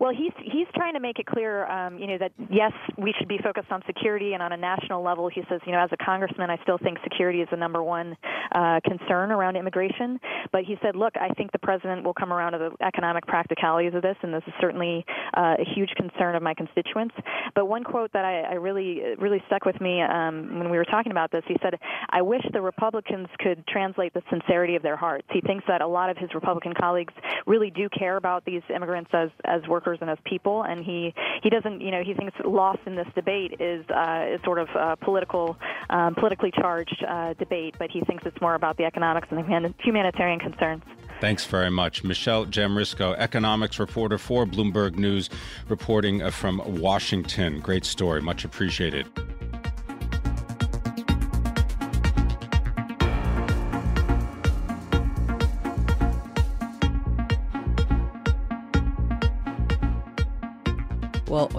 Well, 0.00 0.12
he's 0.12 0.32
he's 0.36 0.66
trying 0.74 0.94
to 0.94 1.00
make 1.00 1.18
it 1.18 1.26
clear, 1.26 1.66
um, 1.66 1.98
you 1.98 2.06
know, 2.06 2.18
that 2.18 2.32
yes, 2.50 2.72
we 2.98 3.14
should 3.18 3.28
be 3.28 3.38
focused 3.42 3.70
on 3.70 3.82
security, 3.86 4.34
and 4.34 4.42
on 4.42 4.52
a 4.52 4.56
national 4.56 5.02
level, 5.02 5.28
he 5.28 5.42
says, 5.48 5.60
you 5.66 5.72
know, 5.72 5.80
as 5.80 5.90
a 5.92 5.96
congressman, 6.04 6.50
I 6.50 6.58
still 6.62 6.78
think 6.78 6.98
security 7.02 7.40
is 7.40 7.48
the 7.50 7.56
number 7.56 7.82
one 7.82 8.16
uh, 8.52 8.80
concern 8.84 9.32
around 9.32 9.56
immigration. 9.56 10.20
But 10.52 10.64
he 10.64 10.76
said, 10.82 10.96
look, 10.96 11.14
I 11.16 11.28
think 11.34 11.52
the 11.52 11.58
president 11.58 12.04
will 12.04 12.14
come 12.14 12.32
around 12.32 12.52
to 12.52 12.58
the 12.58 12.84
economic 12.84 13.26
practicalities 13.26 13.94
of 13.94 14.02
this, 14.02 14.16
and 14.22 14.32
this 14.32 14.42
is 14.46 14.52
certainly 14.60 15.04
uh, 15.36 15.56
a 15.58 15.64
huge 15.74 15.90
concern 15.96 16.34
of 16.34 16.42
my 16.42 16.54
constituents. 16.54 17.14
But 17.54 17.66
one 17.66 17.84
quote 17.84 18.12
that 18.12 18.24
I, 18.24 18.40
I 18.40 18.54
really 18.54 19.02
really 19.18 19.42
stuck 19.46 19.64
with 19.64 19.80
me 19.80 20.02
um, 20.02 20.58
when 20.58 20.70
we 20.70 20.76
were 20.76 20.84
talking 20.84 21.12
about 21.12 21.32
this, 21.32 21.42
he 21.48 21.56
said, 21.62 21.74
I 22.10 22.22
wish 22.22 22.42
the 22.52 22.60
Republicans 22.60 23.28
could 23.38 23.66
translate 23.66 24.12
the 24.14 24.22
sincerity 24.30 24.76
of 24.76 24.82
their 24.82 24.96
hearts. 24.96 25.26
He 25.32 25.40
thinks 25.40 25.64
that 25.68 25.80
a 25.80 25.86
lot 25.86 26.10
of 26.10 26.16
his 26.16 26.34
Republican 26.34 26.74
colleagues 26.78 27.14
really 27.46 27.70
do 27.70 27.88
care 27.88 28.16
about 28.16 28.44
these 28.44 28.62
immigrants 28.74 29.10
as 29.12 29.30
as 29.44 29.62
workers 29.68 29.85
and 30.00 30.10
as 30.10 30.18
people, 30.24 30.62
and 30.62 30.84
he 30.84 31.14
he 31.42 31.50
doesn't 31.50 31.80
you 31.80 31.90
know 31.90 32.02
he 32.02 32.14
thinks 32.14 32.34
lost 32.44 32.80
in 32.86 32.96
this 32.96 33.08
debate 33.14 33.60
is 33.60 33.84
uh, 33.90 34.26
is 34.28 34.40
sort 34.44 34.58
of 34.58 34.68
a 34.74 34.96
political 34.96 35.56
um, 35.90 36.14
politically 36.14 36.50
charged 36.50 37.04
uh, 37.08 37.34
debate, 37.34 37.76
but 37.78 37.90
he 37.90 38.00
thinks 38.02 38.24
it's 38.26 38.40
more 38.40 38.54
about 38.54 38.76
the 38.76 38.84
economics 38.84 39.28
and 39.30 39.38
the 39.38 39.74
humanitarian 39.78 40.38
concerns. 40.38 40.82
Thanks 41.20 41.46
very 41.46 41.70
much. 41.70 42.04
Michelle 42.04 42.44
Jamrisko, 42.44 43.16
economics 43.16 43.78
reporter 43.78 44.18
for 44.18 44.44
Bloomberg 44.44 44.96
News, 44.96 45.30
reporting 45.68 46.22
uh, 46.22 46.30
from 46.30 46.60
Washington. 46.80 47.60
Great 47.60 47.84
story. 47.84 48.20
Much 48.20 48.44
appreciated. 48.44 49.06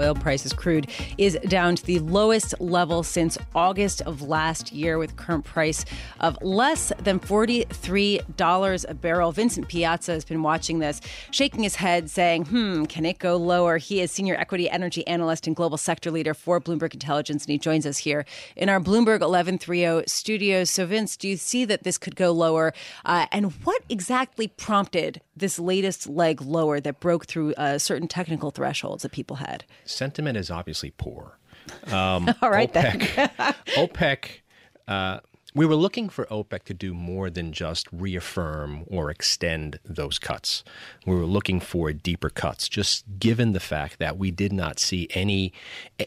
Oil 0.07 0.15
prices, 0.15 0.53
crude 0.53 0.87
is 1.17 1.37
down 1.47 1.75
to 1.75 1.85
the 1.85 1.99
lowest 1.99 2.59
level 2.59 3.03
since 3.03 3.37
August 3.53 4.01
of 4.03 4.21
last 4.21 4.71
year, 4.71 4.97
with 4.97 5.15
current 5.17 5.45
price 5.45 5.85
of 6.19 6.37
less 6.41 6.91
than 6.99 7.19
$43 7.19 8.85
a 8.87 8.93
barrel. 8.93 9.31
Vincent 9.31 9.67
Piazza 9.67 10.13
has 10.13 10.25
been 10.25 10.41
watching 10.43 10.79
this, 10.79 11.01
shaking 11.31 11.63
his 11.63 11.75
head, 11.75 12.09
saying, 12.09 12.45
hmm, 12.45 12.85
can 12.85 13.05
it 13.05 13.19
go 13.19 13.35
lower? 13.35 13.77
He 13.77 14.01
is 14.01 14.11
senior 14.11 14.35
equity 14.35 14.69
energy 14.69 15.05
analyst 15.07 15.47
and 15.47 15.55
global 15.55 15.77
sector 15.77 16.09
leader 16.09 16.33
for 16.33 16.59
Bloomberg 16.61 16.93
Intelligence, 16.93 17.43
and 17.43 17.51
he 17.51 17.57
joins 17.57 17.85
us 17.85 17.97
here 17.97 18.25
in 18.55 18.69
our 18.69 18.79
Bloomberg 18.79 19.21
1130 19.21 20.03
studios. 20.07 20.69
So, 20.69 20.85
Vince, 20.85 21.17
do 21.17 21.27
you 21.27 21.37
see 21.37 21.65
that 21.65 21.83
this 21.83 21.97
could 21.97 22.15
go 22.15 22.31
lower? 22.31 22.73
Uh, 23.05 23.25
and 23.31 23.51
what 23.63 23.83
exactly 23.89 24.47
prompted 24.47 25.21
this 25.39 25.59
latest 25.59 26.07
leg 26.07 26.41
lower 26.41 26.79
that 26.79 26.99
broke 26.99 27.25
through 27.25 27.53
uh, 27.53 27.77
certain 27.77 28.07
technical 28.07 28.51
thresholds 28.51 29.03
that 29.03 29.11
people 29.11 29.37
had? 29.37 29.63
Sentiment 29.85 30.37
is 30.37 30.51
obviously 30.51 30.91
poor. 30.91 31.37
Um, 31.91 32.33
All 32.41 32.49
right, 32.49 32.71
OPEC, 32.73 33.15
then. 33.15 33.55
OPEC 33.75 34.39
uh, 34.87 35.19
we 35.57 35.65
were 35.65 35.75
looking 35.75 36.07
for 36.07 36.25
OPEC 36.25 36.63
to 36.65 36.73
do 36.75 36.93
more 36.93 37.31
than 37.31 37.51
just 37.51 37.87
reaffirm 37.91 38.83
or 38.85 39.09
extend 39.09 39.79
those 39.83 40.19
cuts. 40.19 40.63
We 41.05 41.15
were 41.15 41.25
looking 41.25 41.59
for 41.59 41.91
deeper 41.91 42.29
cuts, 42.29 42.69
just 42.69 43.05
given 43.17 43.53
the 43.53 43.59
fact 43.59 43.97
that 43.97 44.19
we 44.19 44.29
did 44.29 44.53
not 44.53 44.77
see 44.77 45.07
any 45.15 45.51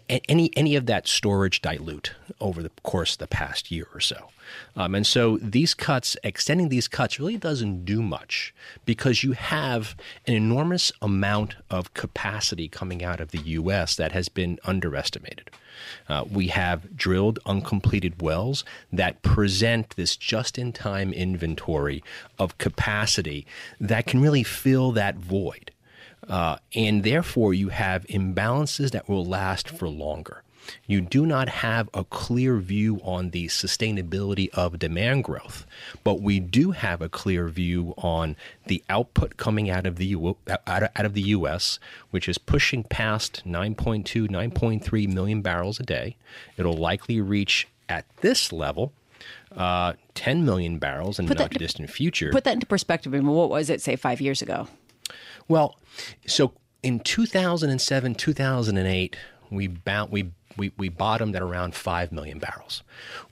any 0.09 0.51
any 0.57 0.77
of 0.77 0.87
that 0.87 1.09
storage 1.09 1.61
dilute 1.61 2.15
over 2.41 2.63
the 2.63 2.71
course 2.85 3.15
of 3.15 3.19
the 3.19 3.27
past 3.27 3.73
year 3.73 3.89
or 3.93 4.01
so. 4.01 4.29
Um, 4.77 4.95
and 4.95 5.07
so 5.07 5.39
these 5.39 5.75
cuts, 5.75 6.17
extending 6.23 6.69
these 6.69 6.89
cuts, 6.89 7.19
really 7.19 7.37
doesn't 7.37 7.85
do 7.85 8.03
much 8.03 8.55
because 8.85 9.23
you 9.23 9.33
have 9.33 9.95
an 10.27 10.35
enormous 10.35 10.93
amount 11.03 11.57
of 11.71 11.95
capacity 11.95 12.69
coming 12.69 13.05
out 13.05 13.21
of 13.21 13.31
the 13.31 13.39
U.S. 13.39 13.97
that 13.97 14.13
has 14.13 14.29
been 14.29 14.59
underestimated. 14.65 15.51
Uh, 16.09 16.25
we 16.31 16.49
have 16.49 16.97
drilled 16.97 17.39
uncompleted 17.47 18.21
wells 18.21 18.65
that 18.93 19.23
present 19.23 19.97
this 19.97 20.17
just 20.17 20.59
in 20.59 20.73
time 20.73 21.13
inventory 21.13 22.03
of 22.39 22.59
capacity 22.59 23.47
that 23.81 24.07
can 24.07 24.21
really 24.21 24.43
fill 24.43 24.93
that 24.93 25.17
void. 25.17 25.71
Uh, 26.29 26.57
and 26.75 27.03
therefore, 27.03 27.55
you 27.55 27.71
have 27.71 28.07
imbalances 28.07 28.91
that 28.91 29.09
will 29.09 29.25
last 29.25 29.69
for 29.69 29.89
longer 29.89 30.43
you 30.87 31.01
do 31.01 31.27
not 31.27 31.49
have 31.49 31.89
a 31.95 32.05
clear 32.05 32.59
view 32.59 33.01
on 33.03 33.31
the 33.31 33.47
sustainability 33.47 34.49
of 34.51 34.79
demand 34.79 35.25
growth, 35.25 35.67
but 36.05 36.21
we 36.21 36.41
do 36.41 36.73
have 36.73 37.01
a 37.01 37.09
clear 37.09 37.49
view 37.49 37.95
on 37.99 38.37
the 38.67 38.83
output 38.89 39.37
coming 39.37 39.71
out 39.71 39.87
of 39.87 39.97
the 39.97 40.07
U- 40.07 40.37
out 40.67 41.05
of 41.05 41.15
the 41.15 41.23
U.S., 41.23 41.79
which 42.11 42.29
is 42.29 42.39
pushing 42.39 42.85
past 42.85 43.43
9.2, 43.47 44.29
9.3 44.29 45.13
million 45.13 45.43
barrels 45.43 45.81
a 45.81 45.85
day. 45.85 46.17
It'll 46.57 46.73
likely 46.73 47.21
reach 47.21 47.69
at 47.89 48.05
this 48.19 48.53
level 48.53 48.93
uh, 49.57 49.95
10 50.15 50.45
million 50.45 50.79
barrels 50.79 51.19
in 51.19 51.27
the 51.27 51.35
not 51.35 51.51
distant 51.51 51.91
future. 51.91 52.31
Put 52.31 52.45
that 52.45 52.55
into 52.55 52.67
perspective. 52.67 53.15
I 53.15 53.19
mean, 53.19 53.27
what 53.27 53.51
was 53.51 53.71
it, 53.71 53.81
say, 53.81 53.97
five 53.97 54.21
years 54.21 54.43
ago? 54.43 54.69
Well, 55.49 55.77
so 56.27 56.53
in 56.83 57.01
2007, 57.01 58.15
2008, 58.15 59.17
we 59.51 59.67
bound, 59.67 60.13
we 60.13 60.31
we, 60.57 60.73
we 60.77 60.89
bottomed 60.89 61.37
at 61.37 61.43
around 61.43 61.75
5 61.75 62.13
million 62.13 62.39
barrels. 62.39 62.83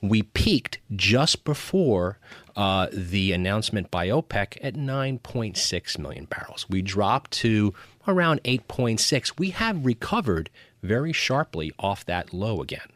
We 0.01 0.23
peaked 0.23 0.79
just 0.95 1.43
before 1.43 2.17
uh, 2.55 2.87
the 2.91 3.31
announcement 3.31 3.91
by 3.91 4.07
OPEC 4.07 4.57
at 4.61 4.73
9.6 4.73 5.99
million 5.99 6.25
barrels. 6.25 6.67
We 6.69 6.81
dropped 6.81 7.31
to 7.31 7.73
around 8.07 8.43
8.6. 8.43 9.37
We 9.37 9.51
have 9.51 9.85
recovered 9.85 10.49
very 10.81 11.13
sharply 11.13 11.71
off 11.79 12.05
that 12.05 12.33
low 12.33 12.61
again. 12.61 12.89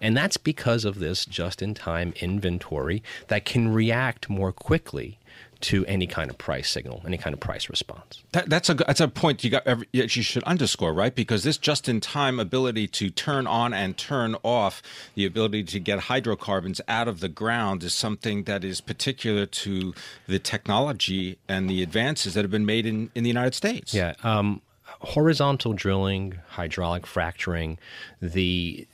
And 0.00 0.16
that's 0.16 0.36
because 0.36 0.84
of 0.84 0.98
this 0.98 1.24
just 1.24 1.62
in 1.62 1.74
time 1.74 2.12
inventory 2.20 3.02
that 3.28 3.44
can 3.44 3.72
react 3.72 4.28
more 4.28 4.52
quickly 4.52 5.18
to 5.60 5.84
any 5.86 6.06
kind 6.06 6.30
of 6.30 6.38
price 6.38 6.70
signal, 6.70 7.02
any 7.06 7.18
kind 7.18 7.34
of 7.34 7.40
price 7.40 7.68
response. 7.68 8.22
That, 8.32 8.48
that's 8.48 8.68
a 8.68 8.74
that's 8.74 9.00
a 9.00 9.08
point 9.08 9.42
you 9.42 9.50
got 9.50 9.66
every, 9.66 9.88
you 9.92 10.06
should 10.06 10.44
underscore, 10.44 10.92
right? 10.92 11.14
Because 11.14 11.42
this 11.42 11.58
just-in-time 11.58 12.38
ability 12.38 12.86
to 12.88 13.10
turn 13.10 13.46
on 13.46 13.74
and 13.74 13.96
turn 13.96 14.36
off, 14.42 14.82
the 15.14 15.26
ability 15.26 15.64
to 15.64 15.80
get 15.80 16.00
hydrocarbons 16.00 16.80
out 16.86 17.08
of 17.08 17.20
the 17.20 17.28
ground, 17.28 17.82
is 17.82 17.92
something 17.92 18.44
that 18.44 18.62
is 18.62 18.80
particular 18.80 19.46
to 19.46 19.94
the 20.26 20.38
technology 20.38 21.38
and 21.48 21.68
the 21.68 21.82
advances 21.82 22.34
that 22.34 22.42
have 22.42 22.50
been 22.50 22.66
made 22.66 22.86
in, 22.86 23.10
in 23.14 23.24
the 23.24 23.30
United 23.30 23.54
States. 23.54 23.92
Yeah. 23.92 24.14
Um, 24.22 24.62
horizontal 25.00 25.72
drilling, 25.72 26.38
hydraulic 26.48 27.06
fracturing, 27.06 27.78
the 28.20 28.86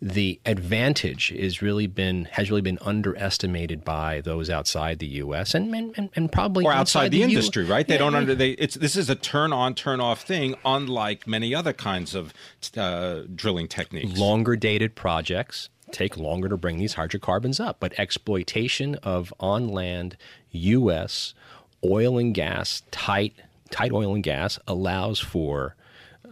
the 0.00 0.40
advantage 0.46 1.30
is 1.32 1.60
really 1.60 1.86
been 1.86 2.24
has 2.26 2.50
really 2.50 2.62
been 2.62 2.78
underestimated 2.80 3.84
by 3.84 4.20
those 4.22 4.48
outside 4.48 4.98
the 4.98 5.06
U.S. 5.06 5.54
and 5.54 5.74
and, 5.74 6.10
and 6.14 6.32
probably 6.32 6.64
or 6.64 6.72
outside, 6.72 6.80
outside 6.80 7.12
the, 7.12 7.18
the, 7.18 7.22
industry, 7.24 7.64
U- 7.64 7.70
right? 7.70 7.86
They 7.86 7.94
yeah, 7.94 7.98
don't 7.98 8.14
under 8.14 8.34
they 8.34 8.50
it's 8.52 8.74
this 8.76 8.96
is 8.96 9.10
a 9.10 9.14
turn 9.14 9.52
on 9.52 9.74
turn 9.74 10.00
off 10.00 10.22
thing, 10.22 10.54
unlike 10.64 11.26
many 11.26 11.54
other 11.54 11.72
kinds 11.72 12.14
of 12.14 12.32
uh, 12.76 13.22
drilling 13.34 13.68
techniques. 13.68 14.18
Longer 14.18 14.56
dated 14.56 14.94
projects 14.94 15.68
take 15.92 16.16
longer 16.16 16.48
to 16.48 16.56
bring 16.56 16.78
these 16.78 16.94
hydrocarbons 16.94 17.58
up, 17.60 17.78
but 17.80 17.92
exploitation 17.98 18.94
of 18.96 19.34
on 19.40 19.68
land 19.68 20.16
U.S. 20.52 21.34
oil 21.84 22.16
and 22.16 22.34
gas 22.34 22.82
tight 22.90 23.34
tight 23.70 23.92
oil 23.92 24.14
and 24.14 24.22
gas 24.22 24.58
allows 24.66 25.18
for 25.18 25.76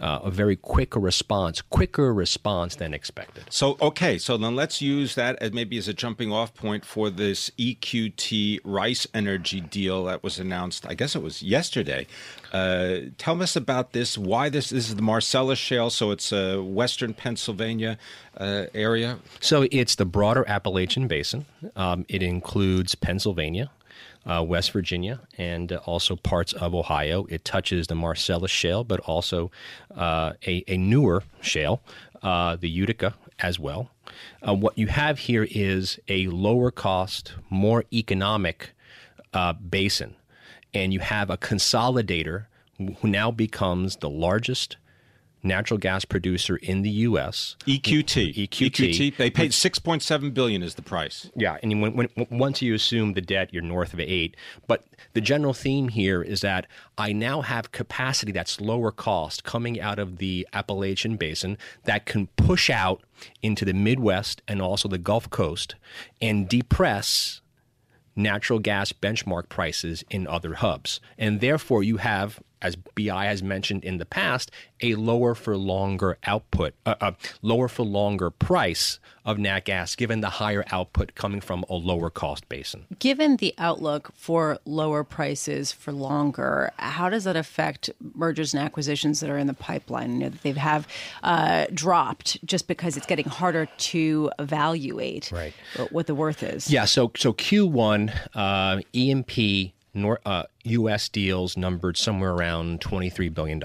uh, 0.01 0.21
a 0.25 0.31
very 0.31 0.57
quick 0.57 0.95
response, 0.95 1.61
quicker 1.61 2.13
response 2.13 2.77
than 2.77 2.95
expected. 2.95 3.45
So, 3.51 3.77
okay, 3.81 4.19
so 4.19 4.37
then 4.37 4.55
let's 4.55 4.81
use 4.81 5.15
that 5.17 5.37
as 5.43 5.53
maybe 5.53 5.77
as 5.79 5.89
a 5.89 5.95
jumping 5.95 6.31
off 6.33 6.55
point 6.55 6.85
for 6.85 7.11
this 7.11 7.51
EQT 7.59 8.61
Rice 8.65 9.07
Energy 9.13 9.61
deal 9.61 10.05
that 10.05 10.23
was 10.23 10.39
announced, 10.39 10.87
I 10.89 10.95
guess 10.95 11.17
it 11.17 11.23
was 11.23 11.43
yesterday. 11.43 12.07
Uh, 12.53 12.99
tell 13.19 13.43
us 13.43 13.57
about 13.57 13.93
this, 13.93 14.17
why 14.17 14.49
this, 14.49 14.71
this 14.71 14.89
is 14.89 14.97
the 14.97 15.03
Marcellus 15.03 15.59
Shale, 15.59 15.91
so 15.91 16.11
it's 16.11 16.33
a 16.33 16.63
western 16.63 17.15
Pennsylvania 17.15 17.99
uh, 18.37 18.67
area? 18.75 19.19
So 19.41 19.67
it's 19.71 19.97
the 19.97 20.07
broader 20.07 20.45
Appalachian 20.49 21.09
Basin. 21.09 21.45
Um, 21.77 22.07
it 22.09 22.23
includes 22.23 22.95
Pennsylvania, 22.95 23.71
uh, 24.27 24.43
West 24.43 24.73
Virginia, 24.73 25.21
and 25.37 25.73
uh, 25.73 25.77
also 25.85 26.17
parts 26.17 26.53
of 26.53 26.75
Ohio. 26.75 27.27
It 27.29 27.45
touches 27.45 27.87
the 27.87 27.95
Marcellus 27.95 28.51
Shale, 28.51 28.85
but 28.85 29.01
also 29.01 29.51
uh, 29.95 30.33
a, 30.47 30.65
a, 30.69 30.77
newer 30.77 31.23
shale, 31.41 31.83
uh, 32.23 32.57
the 32.57 32.69
Utica, 32.69 33.15
as 33.39 33.59
well. 33.59 33.91
What 34.43 34.77
you 34.77 34.89
have 34.89 35.19
here 35.21 35.47
is 35.49 36.01
a 36.09 36.27
lower 36.29 36.71
cost, 36.71 37.35
more 37.51 37.85
economic 37.93 38.73
basin, 39.69 40.17
and 40.75 40.93
you 40.93 41.01
have 41.01 41.31
a 41.31 41.37
consolidator 41.37 42.47
who 42.79 43.09
now 43.09 43.31
becomes 43.31 43.97
the 43.97 44.11
largest 44.11 44.77
natural 45.43 45.79
gas 45.79 46.05
producer 46.05 46.57
in 46.57 46.83
the 46.83 46.91
U.S. 46.91 47.57
EQT. 47.67 48.35
EQT. 48.35 48.71
EQT. 48.71 49.17
They 49.17 49.31
paid 49.31 49.55
six 49.55 49.79
point 49.79 50.03
seven 50.03 50.31
billion 50.31 50.63
is 50.63 50.75
the 50.75 50.83
price. 50.83 51.31
Yeah, 51.37 51.59
and 51.63 51.81
when, 51.81 51.95
when, 51.95 52.09
once 52.31 52.63
you 52.63 52.75
assume 52.75 53.15
the 53.15 53.21
debt, 53.21 53.53
you're 53.53 53.63
north 53.63 53.93
of 53.93 54.01
eight. 54.01 54.37
But 54.67 54.87
the 55.13 55.21
general 55.21 55.55
theme 55.55 55.89
here 55.89 56.23
is 56.23 56.41
that 56.41 56.67
I 56.97 57.13
now 57.13 57.43
have 57.43 57.73
capacity 57.73 58.33
that's 58.33 58.61
lower 58.61 58.91
cost 58.91 59.45
coming 59.45 59.81
out 59.81 59.99
of 59.99 60.19
the 60.19 60.47
Appalachian 60.53 61.17
Basin 61.17 61.59
that 61.85 62.07
can 62.07 62.27
push 62.37 62.71
out 62.71 63.03
into 63.43 63.65
the 63.65 63.75
Midwest 63.75 64.43
and 64.49 64.61
also 64.61 64.89
the 64.89 64.99
Gulf 64.99 65.31
Coast 65.31 65.75
and 66.21 66.49
depress 66.49 67.41
natural 68.19 68.59
gas 68.59 68.93
benchmark 68.93 69.49
prices 69.49 70.05
in 70.11 70.27
other 70.27 70.55
hubs. 70.55 71.01
And 71.17 71.41
therefore, 71.41 71.83
you 71.83 71.99
have 71.99 72.41
as 72.63 72.77
BI 72.77 73.27
has 73.27 73.43
mentioned 73.43 73.85
in 73.85 73.99
the 73.99 74.05
past, 74.07 74.51
a 74.81 74.95
lower 74.95 75.35
for 75.35 75.57
longer 75.57 76.19
output, 76.25 76.75
uh, 76.87 76.95
uh, 77.01 77.13
lower 77.43 77.69
for 77.69 77.85
longer 77.85 78.31
price 78.31 78.99
of 79.25 79.39
nat 79.39 79.65
gas, 79.67 79.95
given 79.95 80.21
the 80.21 80.31
higher 80.31 80.65
output 80.73 81.15
coming 81.15 81.41
from 81.41 81.65
a 81.69 81.75
lower 81.75 82.09
cost 82.09 82.49
basin. 82.49 82.87
Given 82.99 83.37
the 83.37 83.55
outlook 83.59 84.11
for 84.15 84.59
lower 84.65 85.05
prices 85.05 85.71
for 85.71 85.93
longer, 85.93 86.73
how 86.79 87.11
does 87.11 87.25
that 87.25 87.37
affect 87.37 87.91
mergers 88.15 88.55
and 88.55 88.63
acquisitions 88.63 89.21
that 89.21 89.29
are 89.29 89.37
in 89.37 89.47
the 89.47 89.55
pipeline? 89.55 90.15
You 90.15 90.19
know, 90.19 90.29
that 90.31 90.43
they 90.43 90.53
have 90.53 90.89
uh, 91.23 91.67
dropped 91.75 92.45
just 92.47 92.69
because 92.69 92.97
it's 92.97 93.07
getting 93.07 93.27
harder 93.27 93.67
to 93.67 94.31
evaluate 94.39 95.31
right. 95.31 95.53
what 95.91 96.07
the 96.07 96.15
worth 96.15 96.43
is. 96.43 96.71
Yeah. 96.71 96.87
So 96.87 97.13
so 97.17 97.33
Q1 97.33 98.15
uh, 98.35 98.81
E&P 98.93 99.75
nor, 99.99 100.21
uh, 100.25 100.45
U.S. 100.65 101.09
deals 101.09 101.57
numbered 101.57 101.97
somewhere 101.97 102.33
around 102.33 102.81
$23 102.81 103.33
billion. 103.33 103.63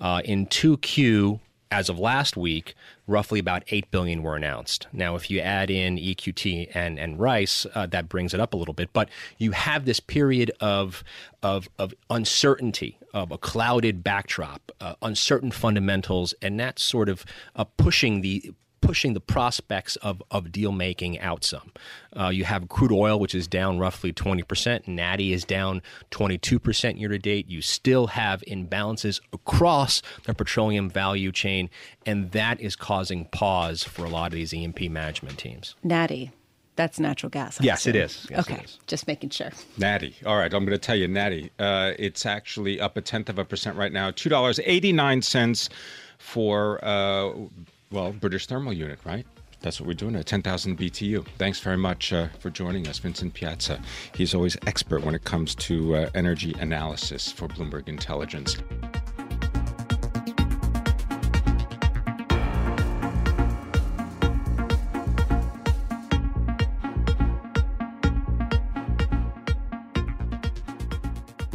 Uh, 0.00 0.22
in 0.24 0.46
2Q, 0.46 1.40
as 1.70 1.88
of 1.88 1.98
last 1.98 2.36
week, 2.36 2.74
roughly 3.06 3.38
about 3.38 3.62
eight 3.68 3.90
billion 3.90 4.22
were 4.22 4.36
announced. 4.36 4.86
Now, 4.92 5.16
if 5.16 5.30
you 5.30 5.40
add 5.40 5.70
in 5.70 5.96
EQT 5.96 6.70
and 6.74 6.98
and 6.98 7.18
Rice, 7.18 7.66
uh, 7.74 7.86
that 7.86 8.08
brings 8.08 8.32
it 8.32 8.40
up 8.40 8.54
a 8.54 8.56
little 8.56 8.74
bit. 8.74 8.90
But 8.92 9.08
you 9.36 9.52
have 9.52 9.84
this 9.84 10.00
period 10.00 10.50
of 10.60 11.04
of 11.42 11.68
of 11.78 11.94
uncertainty, 12.08 12.98
of 13.12 13.30
a 13.30 13.38
clouded 13.38 14.02
backdrop, 14.02 14.72
uh, 14.80 14.94
uncertain 15.02 15.50
fundamentals, 15.50 16.34
and 16.40 16.58
that's 16.58 16.82
sort 16.82 17.08
of 17.08 17.24
uh, 17.54 17.64
pushing 17.64 18.22
the 18.22 18.52
pushing 18.88 19.12
the 19.12 19.20
prospects 19.20 19.96
of, 19.96 20.22
of 20.30 20.50
deal 20.50 20.72
making 20.72 21.20
out 21.20 21.44
some. 21.44 21.70
Uh, 22.18 22.30
you 22.30 22.42
have 22.44 22.70
crude 22.70 22.90
oil, 22.90 23.20
which 23.20 23.34
is 23.34 23.46
down 23.46 23.78
roughly 23.78 24.14
20%. 24.14 24.88
Natty 24.88 25.34
is 25.34 25.44
down 25.44 25.82
22% 26.10 26.98
year 26.98 27.10
to 27.10 27.18
date. 27.18 27.50
You 27.50 27.60
still 27.60 28.06
have 28.06 28.42
imbalances 28.48 29.20
across 29.30 30.00
the 30.24 30.32
petroleum 30.32 30.88
value 30.88 31.30
chain, 31.30 31.68
and 32.06 32.30
that 32.30 32.62
is 32.62 32.76
causing 32.76 33.26
pause 33.26 33.84
for 33.84 34.06
a 34.06 34.08
lot 34.08 34.28
of 34.28 34.32
these 34.32 34.54
E&P 34.54 34.88
management 34.88 35.36
teams. 35.36 35.74
Natty. 35.84 36.30
That's 36.74 36.98
natural 36.98 37.28
gas. 37.28 37.60
I 37.60 37.64
yes, 37.64 37.80
assume. 37.80 37.96
it 37.96 38.04
is. 38.04 38.26
Yes, 38.30 38.40
okay, 38.40 38.54
it 38.54 38.64
is. 38.64 38.78
just 38.86 39.06
making 39.06 39.28
sure. 39.30 39.50
Natty. 39.76 40.14
All 40.24 40.38
right, 40.38 40.54
I'm 40.54 40.64
going 40.64 40.78
to 40.78 40.78
tell 40.78 40.96
you, 40.96 41.08
Natty. 41.08 41.50
Uh, 41.58 41.92
it's 41.98 42.24
actually 42.24 42.80
up 42.80 42.96
a 42.96 43.02
tenth 43.02 43.28
of 43.28 43.38
a 43.38 43.44
percent 43.44 43.76
right 43.76 43.92
now. 43.92 44.12
Two 44.12 44.30
dollars 44.30 44.60
eighty 44.64 44.92
nine 44.92 45.20
cents 45.20 45.68
for 46.18 46.82
uh, 46.82 47.32
well, 47.90 48.12
British 48.12 48.46
thermal 48.46 48.72
unit, 48.72 48.98
right? 49.04 49.26
That's 49.60 49.80
what 49.80 49.88
we're 49.88 49.94
doing 49.94 50.14
at 50.14 50.26
10,000 50.26 50.78
BTU. 50.78 51.26
Thanks 51.36 51.58
very 51.58 51.76
much 51.76 52.12
uh, 52.12 52.28
for 52.38 52.48
joining 52.50 52.86
us, 52.86 52.98
Vincent 52.98 53.34
Piazza. 53.34 53.80
He's 54.14 54.34
always 54.34 54.56
expert 54.66 55.02
when 55.02 55.14
it 55.14 55.24
comes 55.24 55.54
to 55.56 55.96
uh, 55.96 56.10
energy 56.14 56.54
analysis 56.60 57.32
for 57.32 57.48
Bloomberg 57.48 57.88
Intelligence. 57.88 58.56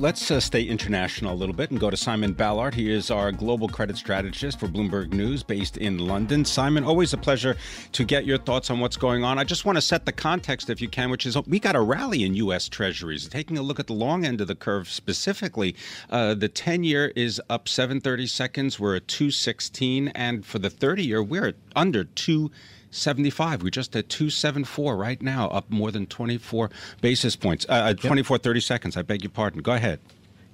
Let's 0.03 0.29
uh, 0.29 0.41
stay 0.41 0.63
international 0.63 1.33
a 1.33 1.37
little 1.37 1.55
bit 1.55 1.71
and 1.71 1.79
go 1.79 1.89
to 1.89 1.95
Simon 1.95 2.33
Ballard. 2.33 2.75
He 2.75 2.91
is 2.91 3.09
our 3.09 3.31
global 3.31 3.69
credit 3.69 3.95
strategist 3.95 4.59
for 4.59 4.67
Bloomberg 4.67 5.13
News 5.13 5.43
based 5.43 5.77
in 5.77 5.97
London. 5.97 6.43
Simon, 6.43 6.83
always 6.83 7.13
a 7.13 7.17
pleasure 7.17 7.55
to 7.93 8.03
get 8.03 8.25
your 8.25 8.37
thoughts 8.37 8.69
on 8.69 8.81
what's 8.81 8.97
going 8.97 9.23
on. 9.23 9.39
I 9.39 9.45
just 9.45 9.63
want 9.63 9.77
to 9.77 9.81
set 9.81 10.05
the 10.05 10.11
context, 10.11 10.69
if 10.69 10.81
you 10.81 10.89
can, 10.89 11.09
which 11.09 11.25
is 11.25 11.37
we 11.47 11.57
got 11.57 11.77
a 11.77 11.81
rally 11.81 12.25
in 12.25 12.33
U.S. 12.33 12.67
Treasuries. 12.67 13.29
Taking 13.29 13.57
a 13.57 13.61
look 13.61 13.79
at 13.79 13.87
the 13.87 13.93
long 13.93 14.25
end 14.25 14.41
of 14.41 14.47
the 14.49 14.55
curve 14.55 14.89
specifically, 14.89 15.73
uh, 16.09 16.33
the 16.33 16.49
10 16.49 16.83
year 16.83 17.13
is 17.15 17.41
up 17.49 17.69
730 17.69 18.27
seconds. 18.27 18.77
We're 18.77 18.97
at 18.97 19.07
216. 19.07 20.09
And 20.09 20.45
for 20.45 20.59
the 20.59 20.69
30 20.69 21.05
year, 21.05 21.23
we're 21.23 21.53
under 21.77 22.03
2. 22.03 22.51
75. 22.93 23.63
We're 23.63 23.69
just 23.69 23.95
at 23.95 24.09
274 24.09 24.95
right 24.95 25.21
now, 25.21 25.49
up 25.49 25.69
more 25.69 25.91
than 25.91 26.05
24 26.05 26.69
basis 27.01 27.35
points, 27.35 27.65
uh, 27.69 27.93
24, 27.93 28.37
30 28.37 28.59
seconds. 28.59 28.97
I 28.97 29.01
beg 29.01 29.23
your 29.23 29.31
pardon. 29.31 29.61
Go 29.61 29.73
ahead. 29.73 29.99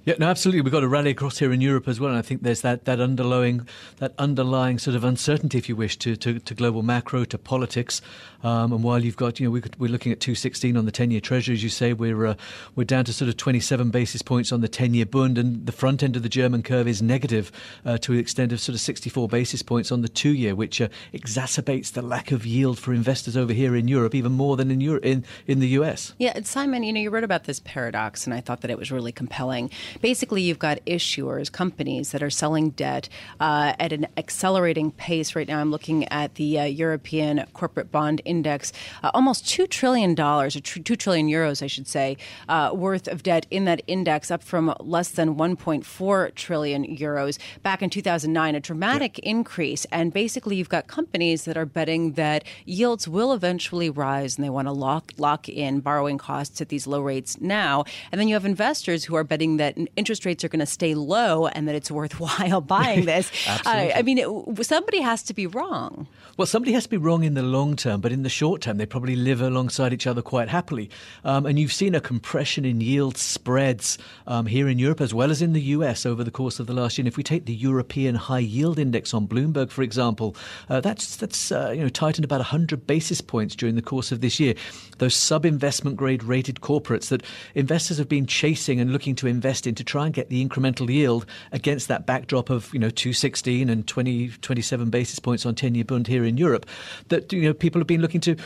Yeah, 0.06 0.14
no, 0.18 0.28
absolutely. 0.28 0.62
We've 0.62 0.72
got 0.72 0.82
a 0.82 0.88
rally 0.88 1.10
across 1.10 1.38
here 1.38 1.52
in 1.52 1.60
Europe 1.60 1.86
as 1.86 2.00
well, 2.00 2.08
and 2.08 2.18
I 2.18 2.22
think 2.22 2.42
there's 2.42 2.62
that, 2.62 2.86
that 2.86 3.00
underlying 3.00 3.68
that 3.98 4.14
underlying 4.16 4.78
sort 4.78 4.96
of 4.96 5.04
uncertainty, 5.04 5.58
if 5.58 5.68
you 5.68 5.76
wish, 5.76 5.98
to, 5.98 6.16
to, 6.16 6.38
to 6.38 6.54
global 6.54 6.82
macro, 6.82 7.24
to 7.26 7.36
politics. 7.36 8.00
Um, 8.42 8.72
and 8.72 8.82
while 8.82 9.04
you've 9.04 9.18
got, 9.18 9.38
you 9.38 9.46
know, 9.46 9.50
we 9.50 9.88
are 9.88 9.92
looking 9.92 10.10
at 10.10 10.20
216 10.20 10.74
on 10.74 10.86
the 10.86 10.92
10-year 10.92 11.20
Treasury, 11.20 11.54
as 11.54 11.62
you 11.62 11.68
say, 11.68 11.92
we're 11.92 12.24
uh, 12.24 12.34
we're 12.74 12.84
down 12.84 13.04
to 13.04 13.12
sort 13.12 13.28
of 13.28 13.36
27 13.36 13.90
basis 13.90 14.22
points 14.22 14.52
on 14.52 14.62
the 14.62 14.68
10-year 14.70 15.04
Bund, 15.04 15.36
and 15.36 15.66
the 15.66 15.72
front 15.72 16.02
end 16.02 16.16
of 16.16 16.22
the 16.22 16.30
German 16.30 16.62
curve 16.62 16.88
is 16.88 17.02
negative 17.02 17.52
uh, 17.84 17.98
to 17.98 18.14
the 18.14 18.18
extent 18.18 18.52
of 18.52 18.60
sort 18.60 18.74
of 18.74 18.80
64 18.80 19.28
basis 19.28 19.60
points 19.60 19.92
on 19.92 20.00
the 20.00 20.08
two-year, 20.08 20.54
which 20.54 20.80
uh, 20.80 20.88
exacerbates 21.12 21.92
the 21.92 22.00
lack 22.00 22.32
of 22.32 22.46
yield 22.46 22.78
for 22.78 22.94
investors 22.94 23.36
over 23.36 23.52
here 23.52 23.76
in 23.76 23.86
Europe, 23.86 24.14
even 24.14 24.32
more 24.32 24.56
than 24.56 24.70
in 24.70 24.80
Europe, 24.80 25.04
in 25.04 25.26
in 25.46 25.60
the 25.60 25.68
US. 25.68 26.14
Yeah, 26.18 26.40
Simon, 26.42 26.84
you 26.84 26.92
know, 26.94 27.00
you 27.00 27.10
wrote 27.10 27.24
about 27.24 27.44
this 27.44 27.60
paradox, 27.60 28.24
and 28.24 28.32
I 28.32 28.40
thought 28.40 28.62
that 28.62 28.70
it 28.70 28.78
was 28.78 28.90
really 28.90 29.12
compelling. 29.12 29.70
Basically, 30.00 30.42
you've 30.42 30.58
got 30.58 30.78
issuers, 30.86 31.50
companies 31.50 32.12
that 32.12 32.22
are 32.22 32.30
selling 32.30 32.70
debt 32.70 33.08
uh, 33.40 33.74
at 33.78 33.92
an 33.92 34.06
accelerating 34.16 34.90
pace. 34.92 35.34
Right 35.34 35.48
now, 35.48 35.60
I'm 35.60 35.70
looking 35.70 36.06
at 36.08 36.36
the 36.36 36.60
uh, 36.60 36.64
European 36.64 37.44
corporate 37.52 37.90
bond 37.90 38.22
index, 38.24 38.72
uh, 39.02 39.10
almost 39.14 39.44
$2 39.44 39.68
trillion, 39.68 40.18
or 40.20 40.50
2 40.50 40.96
trillion 40.96 41.28
euros, 41.28 41.62
I 41.62 41.66
should 41.66 41.88
say, 41.88 42.16
uh, 42.48 42.72
worth 42.74 43.08
of 43.08 43.22
debt 43.22 43.46
in 43.50 43.64
that 43.64 43.82
index, 43.86 44.30
up 44.30 44.42
from 44.42 44.74
less 44.80 45.10
than 45.10 45.36
1.4 45.36 46.34
trillion 46.34 46.84
euros 46.84 47.38
back 47.62 47.82
in 47.82 47.90
2009, 47.90 48.54
a 48.54 48.60
dramatic 48.60 49.18
yeah. 49.18 49.30
increase. 49.30 49.84
And 49.86 50.12
basically, 50.12 50.56
you've 50.56 50.68
got 50.68 50.86
companies 50.86 51.44
that 51.44 51.56
are 51.56 51.66
betting 51.66 52.12
that 52.12 52.44
yields 52.64 53.08
will 53.08 53.32
eventually 53.32 53.90
rise 53.90 54.36
and 54.36 54.44
they 54.44 54.50
want 54.50 54.68
to 54.68 54.72
lock, 54.72 55.12
lock 55.18 55.48
in 55.48 55.80
borrowing 55.80 56.18
costs 56.18 56.60
at 56.60 56.68
these 56.68 56.86
low 56.86 57.00
rates 57.00 57.40
now. 57.40 57.84
And 58.10 58.20
then 58.20 58.28
you 58.28 58.34
have 58.34 58.44
investors 58.44 59.04
who 59.04 59.16
are 59.16 59.24
betting 59.24 59.56
that 59.56 59.76
interest 59.96 60.24
rates 60.24 60.44
are 60.44 60.48
going 60.48 60.60
to 60.60 60.66
stay 60.66 60.94
low 60.94 61.46
and 61.46 61.68
that 61.68 61.74
it's 61.74 61.90
worthwhile 61.90 62.60
buying 62.76 63.04
this. 63.04 63.30
Absolutely. 63.46 63.94
I 63.94 64.02
mean, 64.02 64.18
it, 64.18 64.66
somebody 64.66 65.00
has 65.00 65.22
to 65.24 65.34
be 65.34 65.46
wrong. 65.46 66.06
Well, 66.36 66.46
somebody 66.46 66.72
has 66.72 66.84
to 66.84 66.88
be 66.88 66.96
wrong 66.96 67.24
in 67.24 67.34
the 67.34 67.42
long 67.42 67.76
term, 67.76 68.00
but 68.00 68.12
in 68.12 68.22
the 68.22 68.28
short 68.28 68.62
term, 68.62 68.78
they 68.78 68.86
probably 68.86 69.16
live 69.16 69.40
alongside 69.40 69.92
each 69.92 70.06
other 70.06 70.22
quite 70.22 70.48
happily. 70.48 70.90
Um, 71.24 71.46
and 71.46 71.58
you've 71.58 71.72
seen 71.72 71.94
a 71.94 72.00
compression 72.00 72.64
in 72.64 72.80
yield 72.80 73.16
spreads 73.16 73.98
um, 74.26 74.46
here 74.46 74.68
in 74.68 74.78
Europe 74.78 75.00
as 75.00 75.12
well 75.12 75.30
as 75.30 75.42
in 75.42 75.52
the 75.52 75.60
US 75.60 76.06
over 76.06 76.24
the 76.24 76.30
course 76.30 76.58
of 76.58 76.66
the 76.66 76.72
last 76.72 76.96
year. 76.96 77.02
And 77.02 77.08
if 77.08 77.16
we 77.16 77.22
take 77.22 77.46
the 77.46 77.54
European 77.54 78.14
High 78.14 78.38
Yield 78.38 78.78
Index 78.78 79.12
on 79.12 79.26
Bloomberg, 79.26 79.70
for 79.70 79.82
example, 79.82 80.36
uh, 80.68 80.80
that's 80.80 81.16
that's 81.16 81.52
uh, 81.52 81.72
you 81.74 81.82
know 81.82 81.88
tightened 81.88 82.24
about 82.24 82.38
100 82.38 82.86
basis 82.86 83.20
points 83.20 83.54
during 83.54 83.74
the 83.74 83.82
course 83.82 84.12
of 84.12 84.20
this 84.20 84.40
year. 84.40 84.54
Those 84.98 85.14
sub-investment 85.14 85.96
grade 85.96 86.22
rated 86.22 86.56
corporates 86.60 87.08
that 87.08 87.22
investors 87.54 87.98
have 87.98 88.08
been 88.08 88.26
chasing 88.26 88.80
and 88.80 88.92
looking 88.92 89.14
to 89.16 89.26
invest 89.26 89.66
in 89.66 89.69
to 89.74 89.84
try 89.84 90.04
and 90.04 90.14
get 90.14 90.28
the 90.28 90.44
incremental 90.46 90.88
yield 90.88 91.26
against 91.52 91.88
that 91.88 92.06
backdrop 92.06 92.50
of 92.50 92.72
you 92.72 92.78
know 92.78 92.90
216 92.90 93.68
and 93.68 93.86
20 93.86 94.28
27 94.28 94.90
basis 94.90 95.18
points 95.18 95.46
on 95.46 95.54
10 95.54 95.74
year 95.74 95.84
bond 95.84 96.06
here 96.06 96.24
in 96.24 96.36
Europe 96.36 96.66
that 97.08 97.32
you 97.32 97.42
know 97.42 97.54
people 97.54 97.80
have 97.80 97.86
been 97.86 98.00
looking 98.00 98.20
to 98.20 98.36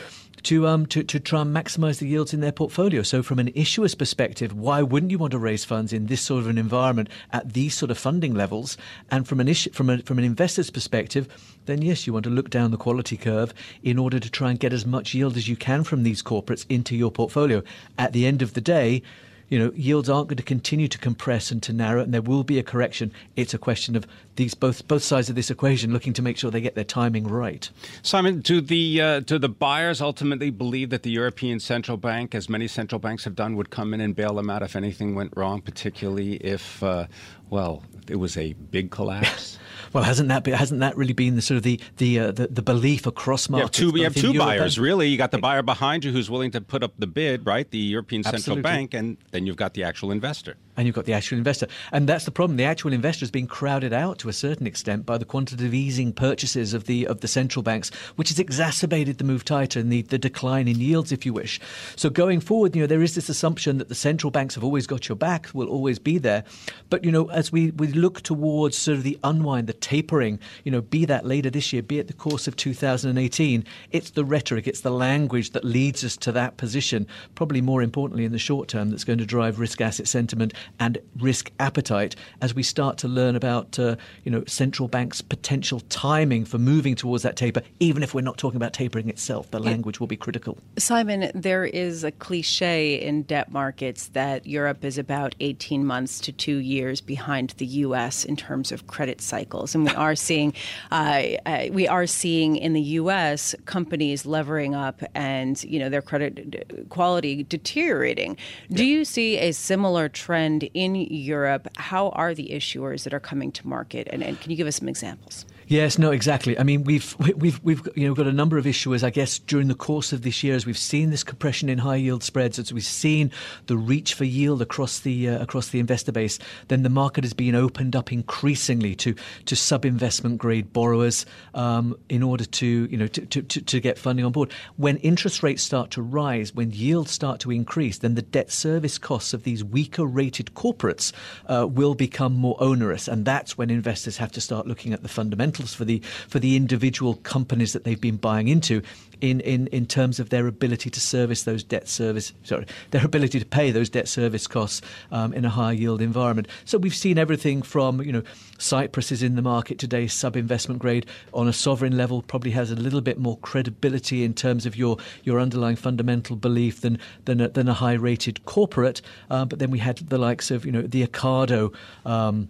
to 0.45 0.67
um 0.67 0.85
to, 0.85 1.03
to 1.03 1.19
try 1.19 1.41
and 1.41 1.55
maximize 1.55 1.97
the 1.99 2.07
yields 2.07 2.33
in 2.33 2.39
their 2.39 2.51
portfolio. 2.51 3.01
So 3.01 3.23
from 3.23 3.39
an 3.39 3.51
issuer's 3.55 3.95
perspective, 3.95 4.53
why 4.53 4.81
wouldn't 4.81 5.11
you 5.11 5.17
want 5.17 5.31
to 5.31 5.39
raise 5.39 5.65
funds 5.65 5.91
in 5.91 6.05
this 6.05 6.21
sort 6.21 6.43
of 6.43 6.49
an 6.49 6.57
environment 6.57 7.09
at 7.33 7.53
these 7.53 7.75
sort 7.75 7.91
of 7.91 7.97
funding 7.97 8.35
levels? 8.35 8.77
And 9.09 9.27
from 9.27 9.39
an 9.39 9.47
issue 9.47 9.71
from 9.71 9.89
a, 9.89 9.97
from 9.99 10.19
an 10.19 10.23
investor's 10.23 10.69
perspective, 10.69 11.27
then 11.65 11.81
yes, 11.81 12.05
you 12.05 12.13
want 12.13 12.25
to 12.25 12.29
look 12.29 12.51
down 12.51 12.71
the 12.71 12.77
quality 12.77 13.17
curve 13.17 13.53
in 13.81 13.97
order 13.97 14.19
to 14.19 14.29
try 14.29 14.51
and 14.51 14.59
get 14.59 14.71
as 14.71 14.85
much 14.85 15.15
yield 15.15 15.35
as 15.35 15.47
you 15.47 15.55
can 15.55 15.83
from 15.83 16.03
these 16.03 16.21
corporates 16.21 16.65
into 16.69 16.95
your 16.95 17.11
portfolio. 17.11 17.63
At 17.97 18.13
the 18.13 18.27
end 18.27 18.41
of 18.43 18.53
the 18.53 18.61
day, 18.61 19.01
you 19.49 19.59
know, 19.59 19.71
yields 19.75 20.09
aren't 20.09 20.29
going 20.29 20.37
to 20.37 20.43
continue 20.43 20.87
to 20.87 20.97
compress 20.97 21.51
and 21.51 21.61
to 21.63 21.73
narrow, 21.73 22.01
and 22.01 22.13
there 22.13 22.21
will 22.21 22.43
be 22.43 22.57
a 22.59 22.63
correction. 22.63 23.11
It's 23.35 23.53
a 23.53 23.57
question 23.57 23.95
of 23.95 24.05
these 24.35 24.53
both 24.53 24.87
both 24.87 25.03
sides 25.03 25.29
of 25.29 25.35
this 25.35 25.49
equation 25.49 25.93
looking 25.93 26.13
to 26.13 26.21
make 26.21 26.37
sure 26.37 26.51
they 26.51 26.61
get 26.61 26.75
their 26.75 26.83
timing 26.83 27.27
right. 27.27 27.69
Simon, 28.01 28.41
do 28.41 28.61
the 28.61 29.01
uh, 29.01 29.19
do 29.21 29.37
the 29.37 29.49
buyers 29.49 30.01
ultimately 30.01 30.49
believe 30.49 30.89
that 30.89 31.03
the 31.03 31.11
European 31.11 31.59
Central 31.59 31.97
Bank, 31.97 32.35
as 32.35 32.49
many 32.49 32.67
central 32.67 32.99
banks 32.99 33.23
have 33.23 33.35
done, 33.35 33.55
would 33.55 33.69
come 33.69 33.93
in 33.93 34.01
and 34.01 34.15
bail 34.15 34.35
them 34.35 34.49
out 34.49 34.61
if 34.61 34.75
anything 34.75 35.15
went 35.15 35.33
wrong, 35.35 35.61
particularly 35.61 36.35
if, 36.35 36.81
uh, 36.83 37.05
well, 37.49 37.83
it 38.09 38.17
was 38.17 38.37
a 38.37 38.53
big 38.53 38.91
collapse? 38.91 39.59
Well, 39.93 40.03
hasn't 40.03 40.27
that 40.27 40.43
been, 40.43 40.55
hasn't 40.55 40.81
that 40.81 40.97
really 40.97 41.13
been 41.13 41.37
the 41.37 41.41
sort 41.41 41.55
of 41.55 41.63
the 41.63 41.79
the 41.97 42.19
uh, 42.19 42.31
the, 42.31 42.47
the, 42.47 42.61
belief 42.61 43.05
across 43.05 43.47
markets? 43.47 43.79
You 43.79 43.85
have 43.85 43.93
two, 43.93 43.97
you 43.97 44.03
have 44.03 44.15
two 44.15 44.37
buyers, 44.37 44.77
really. 44.77 45.07
You 45.07 45.17
got 45.17 45.31
the 45.31 45.37
buyer 45.37 45.61
behind 45.61 46.03
you 46.03 46.11
who's 46.11 46.29
willing 46.29 46.51
to 46.51 46.59
put 46.59 46.83
up 46.83 46.91
the 46.99 47.07
bid, 47.07 47.45
right? 47.45 47.69
The 47.69 47.77
European 47.77 48.23
Central 48.23 48.57
Absolutely. 48.57 48.61
Bank, 48.63 48.93
and 48.93 49.17
then 49.35 49.45
you've 49.45 49.57
got 49.57 49.73
the 49.73 49.83
actual 49.83 50.11
investor. 50.11 50.55
And 50.77 50.85
you've 50.85 50.95
got 50.95 51.05
the 51.05 51.13
actual 51.13 51.37
investor, 51.37 51.67
and 51.91 52.07
that's 52.07 52.25
the 52.25 52.31
problem. 52.31 52.57
The 52.57 52.65
actual 52.65 52.93
investor 52.93 53.23
is 53.23 53.31
being 53.31 53.47
crowded 53.47 53.93
out 53.93 54.19
to 54.19 54.29
a 54.29 54.33
certain 54.33 54.67
extent 54.67 55.05
by 55.05 55.17
the 55.17 55.25
quantitative 55.25 55.73
easing 55.73 56.11
purchases 56.11 56.73
of 56.73 56.85
the 56.85 57.07
of 57.07 57.21
the 57.21 57.27
central 57.27 57.63
banks, 57.63 57.89
which 58.15 58.29
has 58.29 58.39
exacerbated 58.39 59.17
the 59.17 59.23
move 59.23 59.45
tighter 59.45 59.79
and 59.79 59.91
the, 59.91 60.01
the 60.03 60.17
decline 60.17 60.67
in 60.67 60.79
yields, 60.79 61.11
if 61.11 61.25
you 61.25 61.33
wish. 61.33 61.59
So 61.95 62.09
going 62.09 62.39
forward, 62.39 62.75
you 62.75 62.81
know, 62.81 62.87
there 62.87 63.01
is 63.01 63.15
this 63.15 63.29
assumption 63.29 63.77
that 63.77 63.89
the 63.89 63.95
central 63.95 64.31
banks 64.31 64.55
have 64.55 64.63
always 64.63 64.87
got 64.87 65.07
your 65.07 65.15
back, 65.15 65.47
will 65.53 65.67
always 65.67 65.99
be 65.99 66.17
there. 66.17 66.43
But 66.89 67.03
you 67.03 67.11
know, 67.11 67.29
as 67.31 67.51
we, 67.51 67.71
we 67.71 67.87
look 67.87 68.21
towards 68.21 68.77
sort 68.77 68.97
of 68.97 69.03
the 69.03 69.19
unwind, 69.23 69.67
the 69.67 69.73
tapering, 69.73 70.39
you 70.63 70.71
know, 70.71 70.81
be 70.81 71.05
that 71.05 71.25
later 71.25 71.49
this 71.49 71.71
year, 71.73 71.81
be 71.81 71.99
it 71.99 72.07
the 72.07 72.13
course 72.13 72.47
of 72.47 72.55
2018, 72.55 73.65
it's 73.91 74.11
the 74.11 74.25
rhetoric, 74.25 74.67
it's 74.67 74.81
the 74.81 74.91
language 74.91 75.51
that 75.51 75.63
leads 75.63 76.03
us 76.03 76.17
to 76.17 76.31
that 76.31 76.57
position. 76.57 77.07
Probably 77.35 77.61
more 77.61 77.81
importantly 77.81 78.25
in 78.25 78.31
the 78.31 78.39
short 78.39 78.67
term, 78.67 78.89
that's 78.89 79.03
going 79.03 79.19
to 79.19 79.25
drive 79.25 79.59
risk 79.59 79.81
asset 79.81 80.07
sentiment 80.07 80.53
and 80.79 80.97
risk 81.19 81.51
appetite 81.59 82.15
as 82.41 82.53
we 82.53 82.63
start 82.63 82.97
to 82.97 83.07
learn 83.07 83.35
about 83.35 83.77
uh, 83.79 83.95
you 84.23 84.31
know 84.31 84.43
central 84.45 84.87
banks' 84.87 85.21
potential 85.21 85.79
timing 85.89 86.45
for 86.45 86.57
moving 86.57 86.95
towards 86.95 87.23
that 87.23 87.35
taper. 87.35 87.61
Even 87.79 88.03
if 88.03 88.13
we're 88.13 88.21
not 88.21 88.37
talking 88.37 88.57
about 88.57 88.73
tapering 88.73 89.09
itself, 89.09 89.49
the 89.51 89.59
language 89.59 89.99
will 89.99 90.07
be 90.07 90.17
critical. 90.17 90.57
Simon, 90.77 91.31
there 91.33 91.65
is 91.65 92.03
a 92.03 92.11
cliche 92.11 92.95
in 93.01 93.23
debt 93.23 93.51
markets 93.51 94.07
that 94.09 94.45
Europe 94.45 94.83
is 94.83 94.97
about 94.97 95.35
18 95.39 95.85
months 95.85 96.19
to 96.19 96.31
two 96.31 96.57
years 96.57 97.01
behind 97.01 97.51
the 97.57 97.65
U.S. 97.65 98.25
in 98.25 98.35
terms 98.35 98.71
of 98.71 98.87
credit 98.87 99.21
cycles, 99.21 99.75
and 99.75 99.85
we 99.85 99.91
are 99.95 100.15
seeing 100.15 100.53
uh, 100.91 101.23
uh, 101.45 101.67
we 101.71 101.87
are 101.87 102.07
seeing 102.07 102.55
in 102.55 102.73
the 102.73 102.81
U.S. 102.81 103.55
companies 103.65 104.25
levering 104.25 104.75
up 104.75 105.01
and 105.13 105.63
you 105.63 105.79
know 105.79 105.89
their 105.89 106.01
credit 106.01 106.87
quality 106.89 107.43
deteriorating. 107.43 108.37
Do 108.71 108.85
you 108.85 109.05
see 109.05 109.37
a 109.37 109.51
similar 109.51 110.09
trend 110.09 110.54
in 110.63 110.95
Europe? 110.95 111.67
How 111.77 112.09
are 112.09 112.33
the 112.33 112.49
issuers 112.49 113.03
that 113.03 113.13
are 113.13 113.19
coming 113.19 113.51
to 113.53 113.67
market, 113.67 114.07
and, 114.11 114.23
and 114.23 114.39
can 114.39 114.51
you 114.51 114.57
give 114.57 114.67
us 114.67 114.77
some 114.77 114.89
examples? 114.89 115.45
Yes, 115.67 115.97
no, 115.97 116.11
exactly. 116.11 116.59
I 116.59 116.63
mean, 116.63 116.83
we've 116.83 117.15
we've 117.17 117.59
we've 117.63 117.87
you 117.95 118.07
know 118.07 118.13
got 118.13 118.27
a 118.27 118.31
number 118.31 118.59
of 118.59 118.65
issuers. 118.65 119.03
I 119.03 119.09
guess 119.09 119.39
during 119.39 119.67
the 119.67 119.73
course 119.73 120.13
of 120.13 120.21
this 120.21 120.43
year, 120.43 120.53
as 120.53 120.67
we've 120.67 120.77
seen 120.77 121.09
this 121.09 121.23
compression 121.23 121.69
in 121.69 121.79
high 121.79 121.95
yield 121.95 122.21
spreads, 122.21 122.59
as 122.59 122.71
we've 122.71 122.85
seen 122.85 123.31
the 123.65 123.75
reach 123.75 124.13
for 124.13 124.25
yield 124.25 124.61
across 124.61 124.99
the 124.99 125.27
uh, 125.27 125.41
across 125.41 125.69
the 125.69 125.79
investor 125.79 126.11
base, 126.11 126.37
then 126.67 126.83
the 126.83 126.89
market 126.89 127.23
has 127.23 127.33
been 127.33 127.55
opened 127.55 127.95
up 127.95 128.11
increasingly 128.11 128.93
to 128.95 129.15
to 129.45 129.55
sub 129.55 129.85
investment 129.85 130.37
grade 130.37 130.71
borrowers 130.71 131.25
um, 131.55 131.97
in 132.09 132.21
order 132.21 132.45
to 132.45 132.87
you 132.91 132.97
know 132.97 133.07
to, 133.07 133.25
to, 133.25 133.41
to 133.41 133.79
get 133.79 133.97
funding 133.97 134.23
on 134.23 134.31
board. 134.31 134.53
When 134.77 134.97
interest 134.97 135.41
rates 135.41 135.63
start 135.63 135.89
to 135.91 136.01
rise, 136.03 136.53
when 136.53 136.73
yields 136.73 137.09
start 137.09 137.39
to 137.39 137.49
increase, 137.49 137.97
then 137.97 138.13
the 138.13 138.21
debt 138.21 138.51
service 138.51 138.99
costs 138.99 139.33
of 139.33 139.41
these 139.43 139.63
weaker 139.63 140.05
rated 140.05 140.53
corporates 140.53 141.11
uh, 141.47 141.65
will 141.65 141.95
become 141.95 142.35
more 142.35 142.55
onerous, 142.59 143.07
and 143.07 143.25
that's 143.25 143.57
when 143.57 143.71
investors 143.71 144.17
have 144.17 144.31
to 144.33 144.41
start 144.41 144.67
looking 144.67 144.93
at 144.93 145.01
the 145.01 145.09
fundamentals 145.09 145.54
fundamentals 145.55 145.73
for 145.73 145.85
the 145.85 145.99
for 146.27 146.39
the 146.39 146.55
individual 146.55 147.15
companies 147.23 147.73
that 147.73 147.83
they've 147.83 148.01
been 148.01 148.17
buying 148.17 148.47
into 148.47 148.81
in, 149.21 149.39
in, 149.41 149.67
in 149.67 149.85
terms 149.85 150.19
of 150.19 150.29
their 150.29 150.45
ability 150.45 150.89
to 150.89 150.99
service 150.99 151.43
those 151.43 151.63
debt 151.63 151.87
service 151.87 152.33
sorry 152.43 152.65
their 152.91 153.05
ability 153.05 153.39
to 153.39 153.45
pay 153.45 153.71
those 153.71 153.89
debt 153.89 154.07
service 154.07 154.45
costs 154.47 154.81
um, 155.11 155.33
in 155.33 155.45
a 155.45 155.49
high 155.49 155.71
yield 155.71 156.01
environment. 156.01 156.47
So 156.65 156.77
we've 156.77 156.95
seen 156.95 157.17
everything 157.17 157.61
from 157.61 158.01
you 158.01 158.11
know 158.11 158.23
Cyprus 158.57 159.11
is 159.11 159.23
in 159.23 159.35
the 159.35 159.41
market 159.41 159.79
today, 159.79 160.07
sub 160.07 160.35
investment 160.35 160.81
grade 160.81 161.05
on 161.33 161.47
a 161.47 161.53
sovereign 161.53 161.97
level, 161.97 162.21
probably 162.21 162.51
has 162.51 162.71
a 162.71 162.75
little 162.75 163.01
bit 163.01 163.17
more 163.17 163.37
credibility 163.39 164.23
in 164.23 164.33
terms 164.33 164.65
of 164.65 164.75
your 164.75 164.97
your 165.23 165.39
underlying 165.39 165.75
fundamental 165.75 166.35
belief 166.35 166.81
than 166.81 166.99
than 167.25 167.41
a, 167.41 167.49
than 167.49 167.67
a 167.67 167.73
high 167.73 167.93
rated 167.93 168.45
corporate. 168.45 169.01
Uh, 169.29 169.45
but 169.45 169.59
then 169.59 169.71
we 169.71 169.79
had 169.79 169.97
the 169.97 170.17
likes 170.17 170.51
of 170.51 170.65
you 170.65 170.71
know 170.71 170.81
the 170.81 171.05
Ocado. 171.07 171.73
Um, 172.05 172.49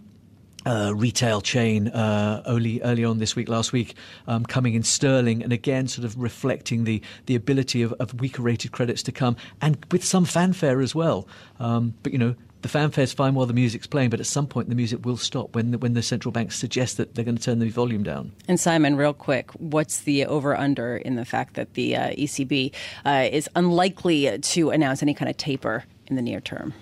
uh, 0.66 0.92
retail 0.94 1.40
chain 1.40 1.88
uh, 1.88 2.42
early 2.46 2.82
early 2.82 3.04
on 3.04 3.18
this 3.18 3.36
week, 3.36 3.48
last 3.48 3.72
week, 3.72 3.94
um, 4.26 4.44
coming 4.44 4.74
in 4.74 4.82
sterling, 4.82 5.42
and 5.42 5.52
again 5.52 5.86
sort 5.86 6.04
of 6.04 6.18
reflecting 6.18 6.84
the 6.84 7.00
the 7.26 7.34
ability 7.34 7.82
of, 7.82 7.92
of 7.94 8.20
weaker 8.20 8.42
rated 8.42 8.72
credits 8.72 9.02
to 9.04 9.12
come, 9.12 9.36
and 9.62 9.78
with 9.90 10.04
some 10.04 10.24
fanfare 10.24 10.80
as 10.80 10.94
well. 10.94 11.26
Um, 11.58 11.94
but 12.02 12.12
you 12.12 12.18
know. 12.18 12.34
The 12.62 12.70
fanfare's 12.70 13.12
fine 13.12 13.34
while 13.34 13.46
the 13.46 13.52
music's 13.52 13.86
playing, 13.86 14.10
but 14.10 14.18
at 14.18 14.26
some 14.26 14.48
point 14.48 14.70
the 14.70 14.74
music 14.74 15.04
will 15.04 15.18
stop 15.18 15.54
when 15.54 15.70
the, 15.70 15.78
when 15.78 15.92
the 15.92 16.02
central 16.02 16.32
banks 16.32 16.56
suggest 16.56 16.96
that 16.96 17.14
they're 17.14 17.24
going 17.24 17.36
to 17.36 17.42
turn 17.42 17.60
the 17.60 17.68
volume 17.68 18.02
down. 18.02 18.32
And 18.48 18.58
Simon, 18.58 18.96
real 18.96 19.12
quick, 19.12 19.52
what's 19.52 20.00
the 20.00 20.26
over 20.26 20.56
under 20.56 20.96
in 20.96 21.14
the 21.14 21.24
fact 21.24 21.54
that 21.54 21.74
the 21.74 21.94
uh, 21.94 22.10
ECB 22.12 22.72
uh, 23.04 23.28
is 23.30 23.48
unlikely 23.54 24.38
to 24.38 24.70
announce 24.70 25.00
any 25.00 25.14
kind 25.14 25.28
of 25.28 25.36
taper 25.36 25.84
in 26.08 26.16
the 26.16 26.22
near 26.22 26.40
term? 26.40 26.74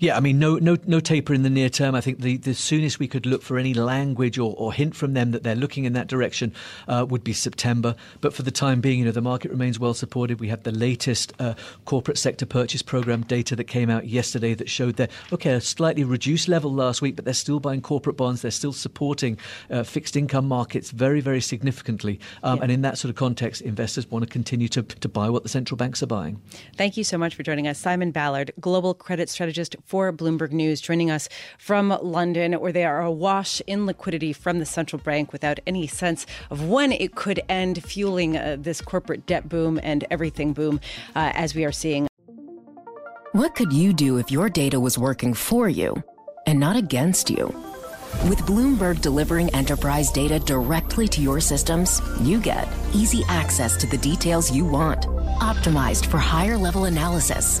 Yeah, 0.00 0.16
I 0.16 0.20
mean, 0.20 0.38
no, 0.38 0.56
no, 0.56 0.76
no 0.86 1.00
taper 1.00 1.34
in 1.34 1.42
the 1.42 1.50
near 1.50 1.68
term. 1.68 1.94
I 1.94 2.00
think 2.00 2.20
the, 2.20 2.36
the 2.36 2.54
soonest 2.54 2.98
we 2.98 3.08
could 3.08 3.26
look 3.26 3.42
for 3.42 3.58
any 3.58 3.74
language 3.74 4.38
or, 4.38 4.54
or 4.56 4.72
hint 4.72 4.94
from 4.94 5.14
them 5.14 5.30
that 5.30 5.42
they're 5.42 5.54
looking 5.54 5.84
in 5.84 5.92
that 5.94 6.06
direction 6.06 6.52
uh, 6.88 7.06
would 7.08 7.24
be 7.24 7.32
September. 7.32 7.94
But 8.20 8.34
for 8.34 8.42
the 8.42 8.50
time 8.50 8.80
being, 8.80 9.00
you 9.00 9.04
know, 9.04 9.12
the 9.12 9.20
market 9.20 9.50
remains 9.50 9.78
well 9.78 9.94
supported. 9.94 10.40
We 10.40 10.48
have 10.48 10.62
the 10.62 10.72
latest 10.72 11.32
uh, 11.38 11.54
corporate 11.84 12.18
sector 12.18 12.46
purchase 12.46 12.82
program 12.82 13.22
data 13.22 13.56
that 13.56 13.64
came 13.64 13.90
out 13.90 14.06
yesterday 14.06 14.54
that 14.54 14.68
showed 14.68 14.96
that 14.96 15.10
okay, 15.32 15.52
a 15.52 15.60
slightly 15.60 16.04
reduced 16.04 16.48
level 16.48 16.72
last 16.72 17.02
week, 17.02 17.16
but 17.16 17.24
they're 17.24 17.34
still 17.34 17.60
buying 17.60 17.80
corporate 17.80 18.16
bonds. 18.16 18.42
They're 18.42 18.50
still 18.50 18.72
supporting 18.72 19.38
uh, 19.70 19.82
fixed 19.82 20.16
income 20.16 20.46
markets 20.46 20.90
very, 20.90 21.20
very 21.20 21.40
significantly. 21.40 22.20
Um, 22.42 22.58
yeah. 22.58 22.62
And 22.64 22.72
in 22.72 22.82
that 22.82 22.98
sort 22.98 23.10
of 23.10 23.16
context, 23.16 23.62
investors 23.62 24.10
want 24.10 24.24
to 24.24 24.30
continue 24.30 24.68
to, 24.68 24.82
to 24.82 25.08
buy 25.08 25.30
what 25.30 25.42
the 25.42 25.48
central 25.48 25.76
banks 25.76 26.02
are 26.02 26.06
buying. 26.06 26.40
Thank 26.76 26.96
you 26.96 27.04
so 27.04 27.18
much 27.18 27.34
for 27.34 27.42
joining 27.42 27.66
us, 27.66 27.78
Simon 27.78 28.10
Ballard, 28.10 28.52
global 28.60 28.94
credit 28.94 29.28
strategist 29.28 29.76
for 29.86 30.12
Bloomberg 30.12 30.50
News, 30.50 30.80
joining 30.80 31.10
us 31.10 31.28
from 31.58 31.96
London, 32.02 32.54
where 32.54 32.72
they 32.72 32.84
are 32.84 33.00
awash 33.00 33.62
in 33.66 33.86
liquidity 33.86 34.32
from 34.32 34.58
the 34.58 34.66
central 34.66 35.00
bank 35.00 35.32
without 35.32 35.60
any 35.66 35.86
sense 35.86 36.26
of 36.50 36.68
when 36.68 36.90
it 36.92 37.14
could 37.14 37.40
end, 37.48 37.82
fueling 37.84 38.36
uh, 38.36 38.56
this 38.58 38.80
corporate 38.80 39.26
debt 39.26 39.48
boom 39.48 39.78
and 39.82 40.04
everything 40.10 40.52
boom 40.52 40.80
uh, 41.14 41.30
as 41.34 41.54
we 41.54 41.64
are 41.64 41.72
seeing. 41.72 42.08
What 43.32 43.54
could 43.54 43.72
you 43.72 43.92
do 43.92 44.18
if 44.18 44.30
your 44.30 44.48
data 44.48 44.80
was 44.80 44.98
working 44.98 45.34
for 45.34 45.68
you 45.68 46.02
and 46.46 46.58
not 46.58 46.74
against 46.74 47.30
you? 47.30 47.46
With 48.28 48.40
Bloomberg 48.40 49.02
delivering 49.02 49.54
enterprise 49.54 50.10
data 50.10 50.38
directly 50.38 51.06
to 51.08 51.20
your 51.20 51.40
systems, 51.40 52.00
you 52.22 52.40
get 52.40 52.66
easy 52.94 53.22
access 53.28 53.76
to 53.76 53.86
the 53.86 53.98
details 53.98 54.50
you 54.50 54.64
want, 54.64 55.02
optimized 55.02 56.06
for 56.06 56.18
higher 56.18 56.56
level 56.56 56.86
analysis 56.86 57.60